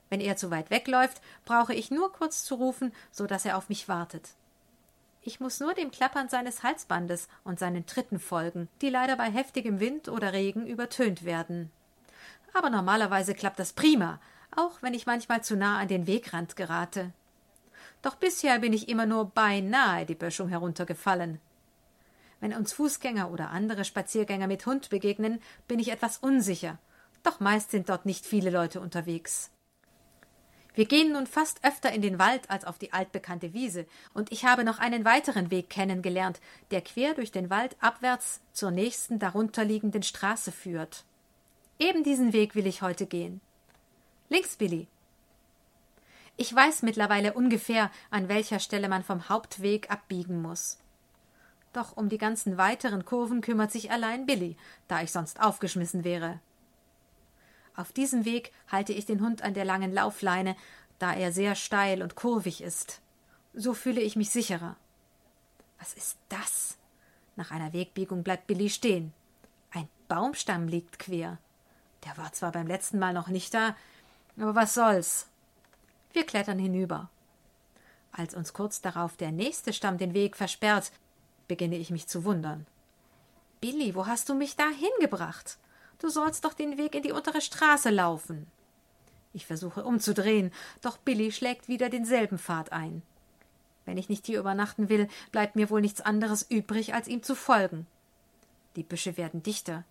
Wenn 0.09 0.21
er 0.21 0.37
zu 0.37 0.49
weit 0.49 0.69
wegläuft, 0.69 1.21
brauche 1.45 1.73
ich 1.73 1.91
nur 1.91 2.11
kurz 2.11 2.43
zu 2.43 2.55
rufen, 2.55 2.93
so 3.11 3.27
dass 3.27 3.45
er 3.45 3.57
auf 3.57 3.69
mich 3.69 3.87
wartet. 3.87 4.29
Ich 5.25 5.39
muss 5.39 5.61
nur 5.61 5.73
dem 5.73 5.89
Klappern 5.89 6.27
seines 6.27 6.63
Halsbandes 6.63 7.29
und 7.45 7.57
seinen 7.57 7.85
Tritten 7.85 8.19
folgen, 8.19 8.67
die 8.81 8.89
leider 8.89 9.15
bei 9.15 9.31
heftigem 9.31 9.79
Wind 9.79 10.09
oder 10.09 10.33
Regen 10.33 10.67
übertönt 10.67 11.23
werden. 11.23 11.71
Aber 12.53 12.69
normalerweise 12.69 13.33
klappt 13.33 13.57
das 13.57 13.71
prima, 13.71 14.19
auch 14.53 14.81
wenn 14.81 14.93
ich 14.93 15.05
manchmal 15.05 15.41
zu 15.41 15.55
nah 15.55 15.79
an 15.79 15.87
den 15.87 16.07
Wegrand 16.07 16.57
gerate. 16.57 17.13
Doch 18.01 18.15
bisher 18.15 18.59
bin 18.59 18.73
ich 18.73 18.89
immer 18.89 19.05
nur 19.05 19.29
beinahe 19.29 20.05
die 20.05 20.13
Böschung 20.13 20.49
heruntergefallen. 20.49 21.39
Wenn 22.41 22.53
uns 22.53 22.73
Fußgänger 22.73 23.31
oder 23.31 23.51
andere 23.51 23.85
Spaziergänger 23.85 24.47
mit 24.47 24.65
Hund 24.65 24.89
begegnen, 24.89 25.41
bin 25.69 25.79
ich 25.79 25.89
etwas 25.89 26.17
unsicher, 26.17 26.79
doch 27.23 27.39
meist 27.39 27.71
sind 27.71 27.87
dort 27.87 28.05
nicht 28.05 28.25
viele 28.25 28.49
Leute 28.49 28.81
unterwegs. 28.81 29.49
Wir 30.75 30.85
gehen 30.85 31.13
nun 31.13 31.27
fast 31.27 31.63
öfter 31.63 31.91
in 31.91 32.01
den 32.01 32.17
Wald 32.17 32.49
als 32.49 32.65
auf 32.65 32.79
die 32.79 32.93
altbekannte 32.93 33.53
Wiese, 33.53 33.85
und 34.13 34.31
ich 34.31 34.45
habe 34.45 34.63
noch 34.63 34.79
einen 34.79 35.05
weiteren 35.05 35.51
Weg 35.51 35.69
kennengelernt, 35.69 36.39
der 36.71 36.81
quer 36.81 37.13
durch 37.13 37.31
den 37.31 37.49
Wald 37.49 37.75
abwärts 37.79 38.41
zur 38.53 38.71
nächsten 38.71 39.19
darunterliegenden 39.19 40.01
Straße 40.01 40.51
führt. 40.51 41.05
Eben 41.77 42.03
diesen 42.03 42.33
Weg 42.33 42.55
will 42.55 42.65
ich 42.65 42.81
heute 42.81 43.05
gehen. 43.05 43.39
Links, 44.29 44.55
Billy. 44.55 44.87
Ich 46.37 46.53
weiß 46.53 46.81
mittlerweile 46.81 47.33
ungefähr, 47.33 47.91
an 48.09 48.27
welcher 48.27 48.59
Stelle 48.59 48.89
man 48.89 49.03
vom 49.03 49.29
Hauptweg 49.29 49.91
abbiegen 49.91 50.41
muss. 50.41 50.79
Doch 51.71 51.95
um 51.95 52.09
die 52.09 52.17
ganzen 52.17 52.57
weiteren 52.57 53.05
Kurven 53.05 53.41
kümmert 53.41 53.71
sich 53.71 53.91
allein 53.91 54.25
Billy, 54.25 54.57
da 54.87 55.03
ich 55.03 55.11
sonst 55.11 55.39
aufgeschmissen 55.39 56.03
wäre. 56.03 56.39
Auf 57.75 57.91
diesem 57.91 58.25
Weg 58.25 58.51
halte 58.67 58.93
ich 58.93 59.05
den 59.05 59.21
Hund 59.21 59.41
an 59.41 59.53
der 59.53 59.65
langen 59.65 59.91
Laufleine, 59.91 60.55
da 60.99 61.13
er 61.13 61.31
sehr 61.31 61.55
steil 61.55 62.01
und 62.01 62.15
kurvig 62.15 62.61
ist. 62.61 63.01
So 63.53 63.73
fühle 63.73 64.01
ich 64.01 64.15
mich 64.15 64.29
sicherer. 64.29 64.75
Was 65.79 65.93
ist 65.93 66.17
das? 66.29 66.77
Nach 67.35 67.51
einer 67.51 67.73
Wegbiegung 67.73 68.23
bleibt 68.23 68.47
Billy 68.47 68.69
stehen. 68.69 69.11
Ein 69.71 69.89
Baumstamm 70.07 70.67
liegt 70.67 70.99
quer. 70.99 71.39
Der 72.05 72.17
war 72.17 72.31
zwar 72.33 72.51
beim 72.51 72.67
letzten 72.67 72.99
Mal 72.99 73.13
noch 73.13 73.27
nicht 73.27 73.53
da, 73.53 73.75
aber 74.37 74.55
was 74.55 74.73
soll's? 74.73 75.27
Wir 76.11 76.25
klettern 76.25 76.59
hinüber. 76.59 77.09
Als 78.11 78.35
uns 78.35 78.53
kurz 78.53 78.81
darauf 78.81 79.17
der 79.17 79.31
nächste 79.31 79.73
Stamm 79.73 79.97
den 79.97 80.13
Weg 80.13 80.37
versperrt, 80.37 80.91
beginne 81.47 81.77
ich 81.77 81.89
mich 81.89 82.07
zu 82.07 82.23
wundern. 82.23 82.67
Billy, 83.61 83.95
wo 83.95 84.05
hast 84.05 84.29
du 84.29 84.35
mich 84.35 84.55
da 84.55 84.67
hingebracht? 84.69 85.57
Du 86.03 86.09
sollst 86.09 86.43
doch 86.43 86.53
den 86.53 86.77
Weg 86.77 86.95
in 86.95 87.01
die 87.01 87.13
untere 87.13 87.39
Straße 87.39 87.89
laufen. 87.89 88.45
Ich 89.31 89.45
versuche 89.45 89.85
umzudrehen, 89.85 90.51
doch 90.81 90.97
Billy 90.97 91.31
schlägt 91.31 91.69
wieder 91.69 91.87
denselben 91.87 92.37
Pfad 92.37 92.73
ein. 92.73 93.03
Wenn 93.85 93.97
ich 93.97 94.09
nicht 94.09 94.25
hier 94.25 94.37
übernachten 94.37 94.89
will, 94.89 95.07
bleibt 95.31 95.55
mir 95.55 95.69
wohl 95.69 95.79
nichts 95.79 96.01
anderes 96.01 96.43
übrig, 96.43 96.93
als 96.93 97.07
ihm 97.07 97.23
zu 97.23 97.35
folgen. 97.35 97.87
Die 98.75 98.83
Büsche 98.83 99.15
werden 99.15 99.43
dichter. 99.43 99.85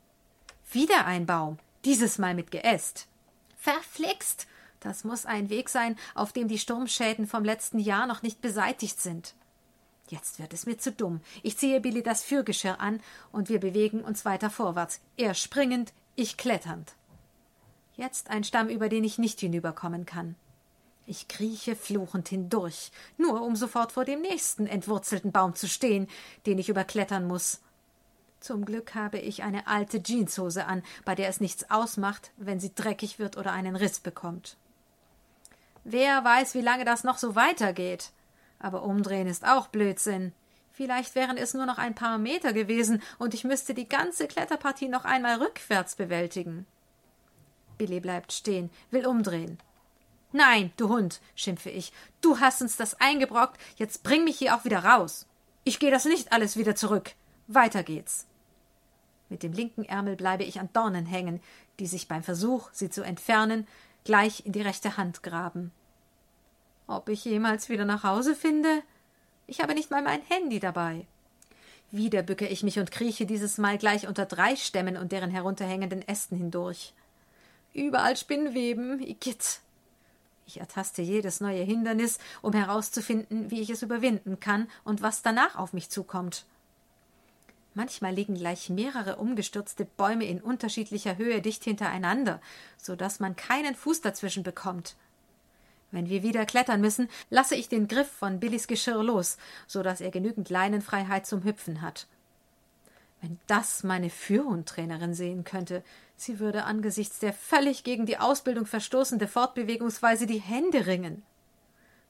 Wieder 0.70 1.06
ein 1.06 1.24
Baum, 1.24 1.58
dieses 1.86 2.18
Mal 2.18 2.34
mit 2.34 2.50
Geäst. 2.50 3.08
Verflixt! 3.56 4.46
Das 4.80 5.04
muss 5.04 5.24
ein 5.24 5.48
Weg 5.48 5.70
sein, 5.70 5.96
auf 6.14 6.34
dem 6.34 6.46
die 6.46 6.58
Sturmschäden 6.58 7.26
vom 7.26 7.42
letzten 7.42 7.78
Jahr 7.78 8.06
noch 8.06 8.20
nicht 8.20 8.42
beseitigt 8.42 9.00
sind. 9.00 9.34
Jetzt 10.08 10.38
wird 10.38 10.52
es 10.52 10.66
mir 10.66 10.76
zu 10.76 10.92
dumm. 10.92 11.22
Ich 11.42 11.56
ziehe 11.56 11.80
Billy 11.80 12.02
das 12.02 12.22
Fürgeschirr 12.22 12.80
an 12.80 13.00
und 13.30 13.48
wir 13.48 13.60
bewegen 13.60 14.02
uns 14.02 14.26
weiter 14.26 14.50
vorwärts. 14.50 15.00
Er 15.16 15.32
springend, 15.32 15.94
ich 16.16 16.36
kletternd. 16.36 16.94
Jetzt 17.96 18.30
ein 18.30 18.44
Stamm, 18.44 18.68
über 18.68 18.88
den 18.88 19.04
ich 19.04 19.18
nicht 19.18 19.40
hinüberkommen 19.40 20.06
kann. 20.06 20.34
Ich 21.06 21.28
krieche 21.28 21.74
fluchend 21.74 22.28
hindurch, 22.28 22.92
nur 23.18 23.42
um 23.42 23.56
sofort 23.56 23.92
vor 23.92 24.04
dem 24.04 24.20
nächsten 24.20 24.66
entwurzelten 24.66 25.32
Baum 25.32 25.54
zu 25.54 25.68
stehen, 25.68 26.08
den 26.46 26.58
ich 26.58 26.68
überklettern 26.68 27.26
muss. 27.26 27.60
Zum 28.40 28.64
Glück 28.64 28.94
habe 28.94 29.18
ich 29.18 29.42
eine 29.42 29.66
alte 29.66 30.02
Jeanshose 30.02 30.66
an, 30.66 30.82
bei 31.04 31.14
der 31.14 31.28
es 31.28 31.40
nichts 31.40 31.70
ausmacht, 31.70 32.32
wenn 32.36 32.60
sie 32.60 32.74
dreckig 32.74 33.18
wird 33.18 33.36
oder 33.36 33.52
einen 33.52 33.76
Riss 33.76 34.00
bekommt. 34.00 34.56
Wer 35.84 36.24
weiß, 36.24 36.54
wie 36.54 36.60
lange 36.60 36.84
das 36.84 37.04
noch 37.04 37.18
so 37.18 37.34
weitergeht. 37.34 38.10
Aber 38.58 38.82
umdrehen 38.82 39.26
ist 39.26 39.46
auch 39.46 39.68
Blödsinn. 39.68 40.32
Vielleicht 40.72 41.14
wären 41.14 41.36
es 41.36 41.52
nur 41.54 41.66
noch 41.66 41.78
ein 41.78 41.94
paar 41.94 42.18
Meter 42.18 42.52
gewesen 42.52 43.02
und 43.18 43.34
ich 43.34 43.44
müsste 43.44 43.74
die 43.74 43.88
ganze 43.88 44.26
Kletterpartie 44.26 44.88
noch 44.88 45.04
einmal 45.04 45.36
rückwärts 45.36 45.96
bewältigen. 45.96 46.66
Billy 47.76 48.00
bleibt 48.00 48.32
stehen, 48.32 48.70
will 48.90 49.06
umdrehen. 49.06 49.58
Nein, 50.32 50.72
du 50.78 50.88
Hund, 50.88 51.20
schimpfe 51.34 51.68
ich, 51.68 51.92
du 52.22 52.40
hast 52.40 52.62
uns 52.62 52.78
das 52.78 52.98
eingebrockt, 53.00 53.60
jetzt 53.76 54.02
bring 54.02 54.24
mich 54.24 54.38
hier 54.38 54.56
auch 54.56 54.64
wieder 54.64 54.82
raus. 54.82 55.26
Ich 55.64 55.78
gehe 55.78 55.90
das 55.90 56.06
nicht 56.06 56.32
alles 56.32 56.56
wieder 56.56 56.74
zurück. 56.74 57.12
Weiter 57.48 57.82
geht's. 57.82 58.26
Mit 59.28 59.42
dem 59.42 59.52
linken 59.52 59.84
Ärmel 59.84 60.16
bleibe 60.16 60.44
ich 60.44 60.58
an 60.58 60.70
Dornen 60.72 61.06
hängen, 61.06 61.40
die 61.78 61.86
sich 61.86 62.08
beim 62.08 62.22
Versuch, 62.22 62.70
sie 62.72 62.88
zu 62.88 63.02
entfernen, 63.02 63.66
gleich 64.04 64.46
in 64.46 64.52
die 64.52 64.62
rechte 64.62 64.96
Hand 64.96 65.22
graben. 65.22 65.70
Ob 66.86 67.08
ich 67.08 67.24
jemals 67.24 67.68
wieder 67.68 67.84
nach 67.84 68.04
Hause 68.04 68.34
finde? 68.34 68.82
Ich 69.46 69.60
habe 69.60 69.74
nicht 69.74 69.90
mal 69.90 70.02
mein 70.02 70.22
Handy 70.22 70.60
dabei. 70.60 71.06
Wieder 71.90 72.22
bücke 72.22 72.48
ich 72.48 72.62
mich 72.62 72.78
und 72.78 72.90
krieche 72.90 73.26
dieses 73.26 73.58
Mal 73.58 73.76
gleich 73.76 74.06
unter 74.06 74.24
drei 74.24 74.56
Stämmen 74.56 74.96
und 74.96 75.12
deren 75.12 75.30
herunterhängenden 75.30 76.06
Ästen 76.08 76.38
hindurch. 76.38 76.94
Überall 77.74 78.16
Spinnweben, 78.16 79.00
Igitt. 79.00 79.60
Ich 80.46 80.58
ertaste 80.58 81.02
jedes 81.02 81.40
neue 81.40 81.62
Hindernis, 81.62 82.18
um 82.40 82.52
herauszufinden, 82.52 83.50
wie 83.50 83.60
ich 83.60 83.70
es 83.70 83.82
überwinden 83.82 84.40
kann 84.40 84.68
und 84.84 85.02
was 85.02 85.22
danach 85.22 85.56
auf 85.56 85.72
mich 85.72 85.90
zukommt. 85.90 86.46
Manchmal 87.74 88.14
liegen 88.14 88.34
gleich 88.34 88.68
mehrere 88.68 89.16
umgestürzte 89.16 89.84
Bäume 89.84 90.26
in 90.26 90.42
unterschiedlicher 90.42 91.16
Höhe 91.16 91.40
dicht 91.40 91.64
hintereinander, 91.64 92.40
so 92.76 92.96
dass 92.96 93.20
man 93.20 93.36
keinen 93.36 93.74
Fuß 93.74 94.02
dazwischen 94.02 94.42
bekommt. 94.42 94.96
Wenn 95.92 96.08
wir 96.08 96.22
wieder 96.22 96.46
klettern 96.46 96.80
müssen, 96.80 97.08
lasse 97.30 97.54
ich 97.54 97.68
den 97.68 97.86
Griff 97.86 98.10
von 98.10 98.40
Billys 98.40 98.66
Geschirr 98.66 99.02
los, 99.02 99.36
so 99.66 99.82
dass 99.82 100.00
er 100.00 100.10
genügend 100.10 100.50
Leinenfreiheit 100.50 101.26
zum 101.26 101.44
Hüpfen 101.44 101.82
hat. 101.82 102.06
Wenn 103.20 103.38
das 103.46 103.84
meine 103.84 104.10
Führhundtrainerin 104.10 105.14
sehen 105.14 105.44
könnte, 105.44 105.84
sie 106.16 106.40
würde 106.40 106.64
angesichts 106.64 107.20
der 107.20 107.32
völlig 107.32 107.84
gegen 107.84 108.06
die 108.06 108.18
Ausbildung 108.18 108.66
verstoßende 108.66 109.28
Fortbewegungsweise 109.28 110.26
die 110.26 110.40
Hände 110.40 110.86
ringen. 110.86 111.22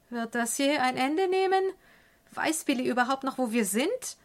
Wird 0.08 0.34
das 0.34 0.56
je 0.58 0.78
ein 0.78 0.96
Ende 0.96 1.28
nehmen? 1.28 1.62
Weiß 2.30 2.64
Billy 2.64 2.88
überhaupt 2.88 3.24
noch, 3.24 3.36
wo 3.36 3.50
wir 3.50 3.66
sind? 3.66 4.16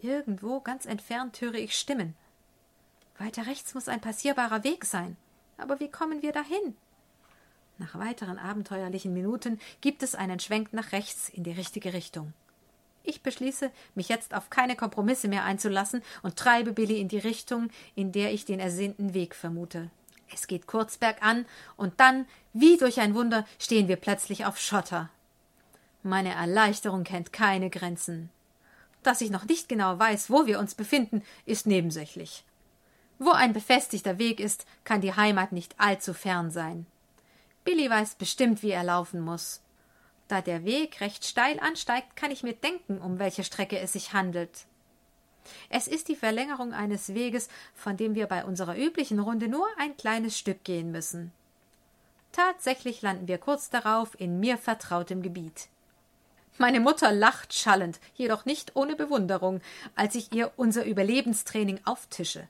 Irgendwo 0.00 0.60
ganz 0.60 0.84
entfernt 0.84 1.40
höre 1.40 1.54
ich 1.54 1.78
Stimmen. 1.78 2.14
Weiter 3.18 3.46
rechts 3.46 3.74
muss 3.74 3.88
ein 3.88 4.00
passierbarer 4.00 4.64
Weg 4.64 4.84
sein. 4.84 5.16
Aber 5.56 5.78
wie 5.80 5.90
kommen 5.90 6.22
wir 6.22 6.32
dahin? 6.32 6.76
Nach 7.82 7.98
weiteren 7.98 8.38
abenteuerlichen 8.38 9.12
Minuten 9.12 9.58
gibt 9.80 10.04
es 10.04 10.14
einen 10.14 10.38
Schwenk 10.38 10.72
nach 10.72 10.92
rechts 10.92 11.28
in 11.28 11.42
die 11.42 11.50
richtige 11.50 11.92
Richtung. 11.92 12.32
Ich 13.02 13.22
beschließe, 13.22 13.72
mich 13.96 14.08
jetzt 14.08 14.34
auf 14.34 14.50
keine 14.50 14.76
Kompromisse 14.76 15.26
mehr 15.26 15.42
einzulassen 15.42 16.00
und 16.22 16.36
treibe 16.36 16.72
Billy 16.72 17.00
in 17.00 17.08
die 17.08 17.18
Richtung, 17.18 17.70
in 17.96 18.12
der 18.12 18.32
ich 18.32 18.44
den 18.44 18.60
ersehnten 18.60 19.14
Weg 19.14 19.34
vermute. 19.34 19.90
Es 20.32 20.46
geht 20.46 20.68
kurz 20.68 20.96
bergan, 20.96 21.44
und 21.76 21.98
dann, 21.98 22.26
wie 22.52 22.76
durch 22.76 23.00
ein 23.00 23.16
Wunder, 23.16 23.44
stehen 23.58 23.88
wir 23.88 23.96
plötzlich 23.96 24.46
auf 24.46 24.60
Schotter. 24.60 25.10
Meine 26.04 26.34
Erleichterung 26.34 27.02
kennt 27.02 27.32
keine 27.32 27.68
Grenzen. 27.68 28.30
Dass 29.02 29.20
ich 29.20 29.32
noch 29.32 29.46
nicht 29.46 29.68
genau 29.68 29.98
weiß, 29.98 30.30
wo 30.30 30.46
wir 30.46 30.60
uns 30.60 30.76
befinden, 30.76 31.24
ist 31.46 31.66
nebensächlich. 31.66 32.44
Wo 33.18 33.32
ein 33.32 33.52
befestigter 33.52 34.18
Weg 34.18 34.38
ist, 34.38 34.66
kann 34.84 35.00
die 35.00 35.16
Heimat 35.16 35.50
nicht 35.50 35.74
allzu 35.80 36.14
fern 36.14 36.52
sein. 36.52 36.86
Billy 37.64 37.88
weiß 37.88 38.16
bestimmt, 38.16 38.62
wie 38.62 38.70
er 38.70 38.84
laufen 38.84 39.20
muss. 39.20 39.62
Da 40.28 40.40
der 40.40 40.64
Weg 40.64 41.00
recht 41.00 41.24
steil 41.24 41.60
ansteigt, 41.60 42.16
kann 42.16 42.30
ich 42.30 42.42
mir 42.42 42.54
denken, 42.54 42.98
um 42.98 43.18
welche 43.18 43.44
Strecke 43.44 43.78
es 43.78 43.92
sich 43.92 44.12
handelt. 44.12 44.66
Es 45.68 45.88
ist 45.88 46.08
die 46.08 46.16
Verlängerung 46.16 46.72
eines 46.72 47.14
Weges, 47.14 47.48
von 47.74 47.96
dem 47.96 48.14
wir 48.14 48.26
bei 48.26 48.44
unserer 48.44 48.76
üblichen 48.76 49.18
Runde 49.18 49.48
nur 49.48 49.66
ein 49.78 49.96
kleines 49.96 50.38
Stück 50.38 50.64
gehen 50.64 50.92
müssen. 50.92 51.32
Tatsächlich 52.32 53.02
landen 53.02 53.28
wir 53.28 53.38
kurz 53.38 53.68
darauf 53.68 54.18
in 54.18 54.40
mir 54.40 54.56
vertrautem 54.56 55.22
Gebiet. 55.22 55.68
Meine 56.58 56.80
Mutter 56.80 57.12
lacht 57.12 57.54
schallend, 57.54 57.98
jedoch 58.14 58.44
nicht 58.44 58.76
ohne 58.76 58.94
Bewunderung, 58.94 59.60
als 59.96 60.14
ich 60.14 60.32
ihr 60.32 60.52
unser 60.56 60.84
Überlebenstraining 60.84 61.80
auftische. 61.84 62.46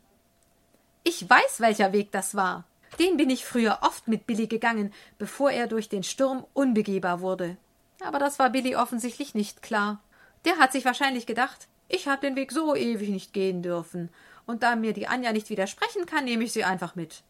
Ich 1.04 1.28
weiß, 1.28 1.60
welcher 1.60 1.92
Weg 1.92 2.12
das 2.12 2.34
war. 2.34 2.64
Den 2.98 3.16
bin 3.16 3.30
ich 3.30 3.44
früher 3.44 3.78
oft 3.82 4.08
mit 4.08 4.26
Billy 4.26 4.46
gegangen, 4.46 4.92
bevor 5.18 5.50
er 5.50 5.66
durch 5.66 5.88
den 5.88 6.02
Sturm 6.02 6.46
unbegehbar 6.52 7.20
wurde. 7.20 7.56
Aber 8.04 8.18
das 8.18 8.38
war 8.38 8.50
Billy 8.50 8.76
offensichtlich 8.76 9.34
nicht 9.34 9.62
klar. 9.62 10.00
Der 10.44 10.58
hat 10.58 10.72
sich 10.72 10.84
wahrscheinlich 10.84 11.26
gedacht, 11.26 11.68
ich 11.88 12.08
habe 12.08 12.22
den 12.22 12.36
Weg 12.36 12.52
so 12.52 12.74
ewig 12.74 13.10
nicht 13.10 13.32
gehen 13.32 13.62
dürfen, 13.62 14.10
und 14.46 14.62
da 14.62 14.76
mir 14.76 14.92
die 14.92 15.06
Anja 15.06 15.32
nicht 15.32 15.50
widersprechen 15.50 16.06
kann, 16.06 16.24
nehme 16.24 16.44
ich 16.44 16.52
sie 16.52 16.64
einfach 16.64 16.94
mit. 16.94 17.22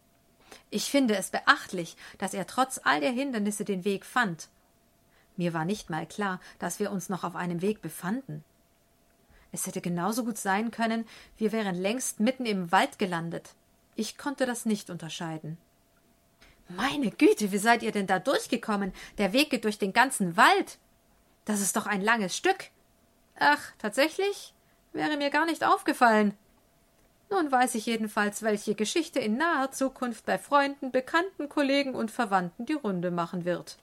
Ich 0.70 0.90
finde 0.90 1.16
es 1.16 1.30
beachtlich, 1.30 1.96
dass 2.18 2.34
er 2.34 2.46
trotz 2.46 2.80
all 2.82 3.00
der 3.00 3.10
Hindernisse 3.10 3.64
den 3.64 3.84
Weg 3.84 4.04
fand. 4.04 4.48
Mir 5.36 5.52
war 5.54 5.64
nicht 5.64 5.90
mal 5.90 6.06
klar, 6.06 6.40
dass 6.58 6.78
wir 6.78 6.90
uns 6.90 7.08
noch 7.08 7.24
auf 7.24 7.36
einem 7.36 7.62
Weg 7.62 7.82
befanden. 7.82 8.44
Es 9.50 9.66
hätte 9.66 9.80
genauso 9.80 10.24
gut 10.24 10.38
sein 10.38 10.70
können, 10.70 11.06
wir 11.36 11.52
wären 11.52 11.74
längst 11.74 12.20
mitten 12.20 12.46
im 12.46 12.72
Wald 12.72 12.98
gelandet. 12.98 13.54
Ich 13.94 14.16
konnte 14.16 14.46
das 14.46 14.64
nicht 14.64 14.90
unterscheiden. 14.90 15.58
Meine 16.68 17.10
Güte, 17.10 17.52
wie 17.52 17.58
seid 17.58 17.82
ihr 17.82 17.92
denn 17.92 18.06
da 18.06 18.18
durchgekommen? 18.18 18.92
Der 19.18 19.32
Weg 19.32 19.50
geht 19.50 19.64
durch 19.64 19.78
den 19.78 19.92
ganzen 19.92 20.36
Wald. 20.36 20.78
Das 21.44 21.60
ist 21.60 21.76
doch 21.76 21.86
ein 21.86 22.00
langes 22.00 22.36
Stück. 22.36 22.70
Ach, 23.38 23.60
tatsächlich? 23.78 24.54
Wäre 24.92 25.16
mir 25.16 25.30
gar 25.30 25.44
nicht 25.44 25.64
aufgefallen. 25.64 26.36
Nun 27.30 27.50
weiß 27.50 27.74
ich 27.76 27.86
jedenfalls, 27.86 28.42
welche 28.42 28.74
Geschichte 28.74 29.18
in 29.18 29.38
naher 29.38 29.72
Zukunft 29.72 30.26
bei 30.26 30.38
Freunden, 30.38 30.92
Bekannten, 30.92 31.48
Kollegen 31.48 31.94
und 31.94 32.10
Verwandten 32.10 32.66
die 32.66 32.74
Runde 32.74 33.10
machen 33.10 33.44
wird. 33.44 33.78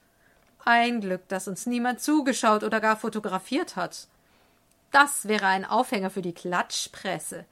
Ein 0.64 1.00
Glück, 1.00 1.26
dass 1.28 1.48
uns 1.48 1.66
niemand 1.66 2.00
zugeschaut 2.00 2.62
oder 2.62 2.80
gar 2.80 2.96
fotografiert 2.96 3.76
hat. 3.76 4.06
Das 4.90 5.26
wäre 5.26 5.46
ein 5.46 5.64
Aufhänger 5.64 6.10
für 6.10 6.22
die 6.22 6.34
Klatschpresse. 6.34 7.44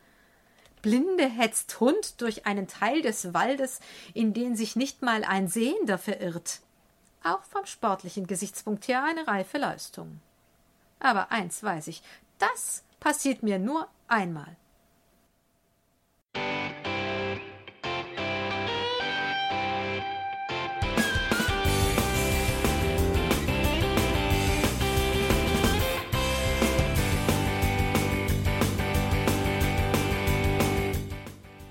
Blinde 0.82 1.28
hetzt 1.28 1.80
Hund 1.80 2.20
durch 2.20 2.46
einen 2.46 2.68
Teil 2.68 3.02
des 3.02 3.34
Waldes, 3.34 3.80
in 4.14 4.34
den 4.34 4.56
sich 4.56 4.76
nicht 4.76 5.02
mal 5.02 5.24
ein 5.24 5.48
Sehender 5.48 5.98
verirrt. 5.98 6.60
Auch 7.24 7.42
vom 7.44 7.66
sportlichen 7.66 8.26
Gesichtspunkt 8.26 8.88
her 8.88 9.04
eine 9.04 9.26
reife 9.26 9.58
Leistung. 9.58 10.20
Aber 11.00 11.30
eins 11.30 11.62
weiß 11.62 11.88
ich, 11.88 12.02
das 12.38 12.84
passiert 13.00 13.42
mir 13.42 13.58
nur 13.58 13.88
einmal. 14.06 14.56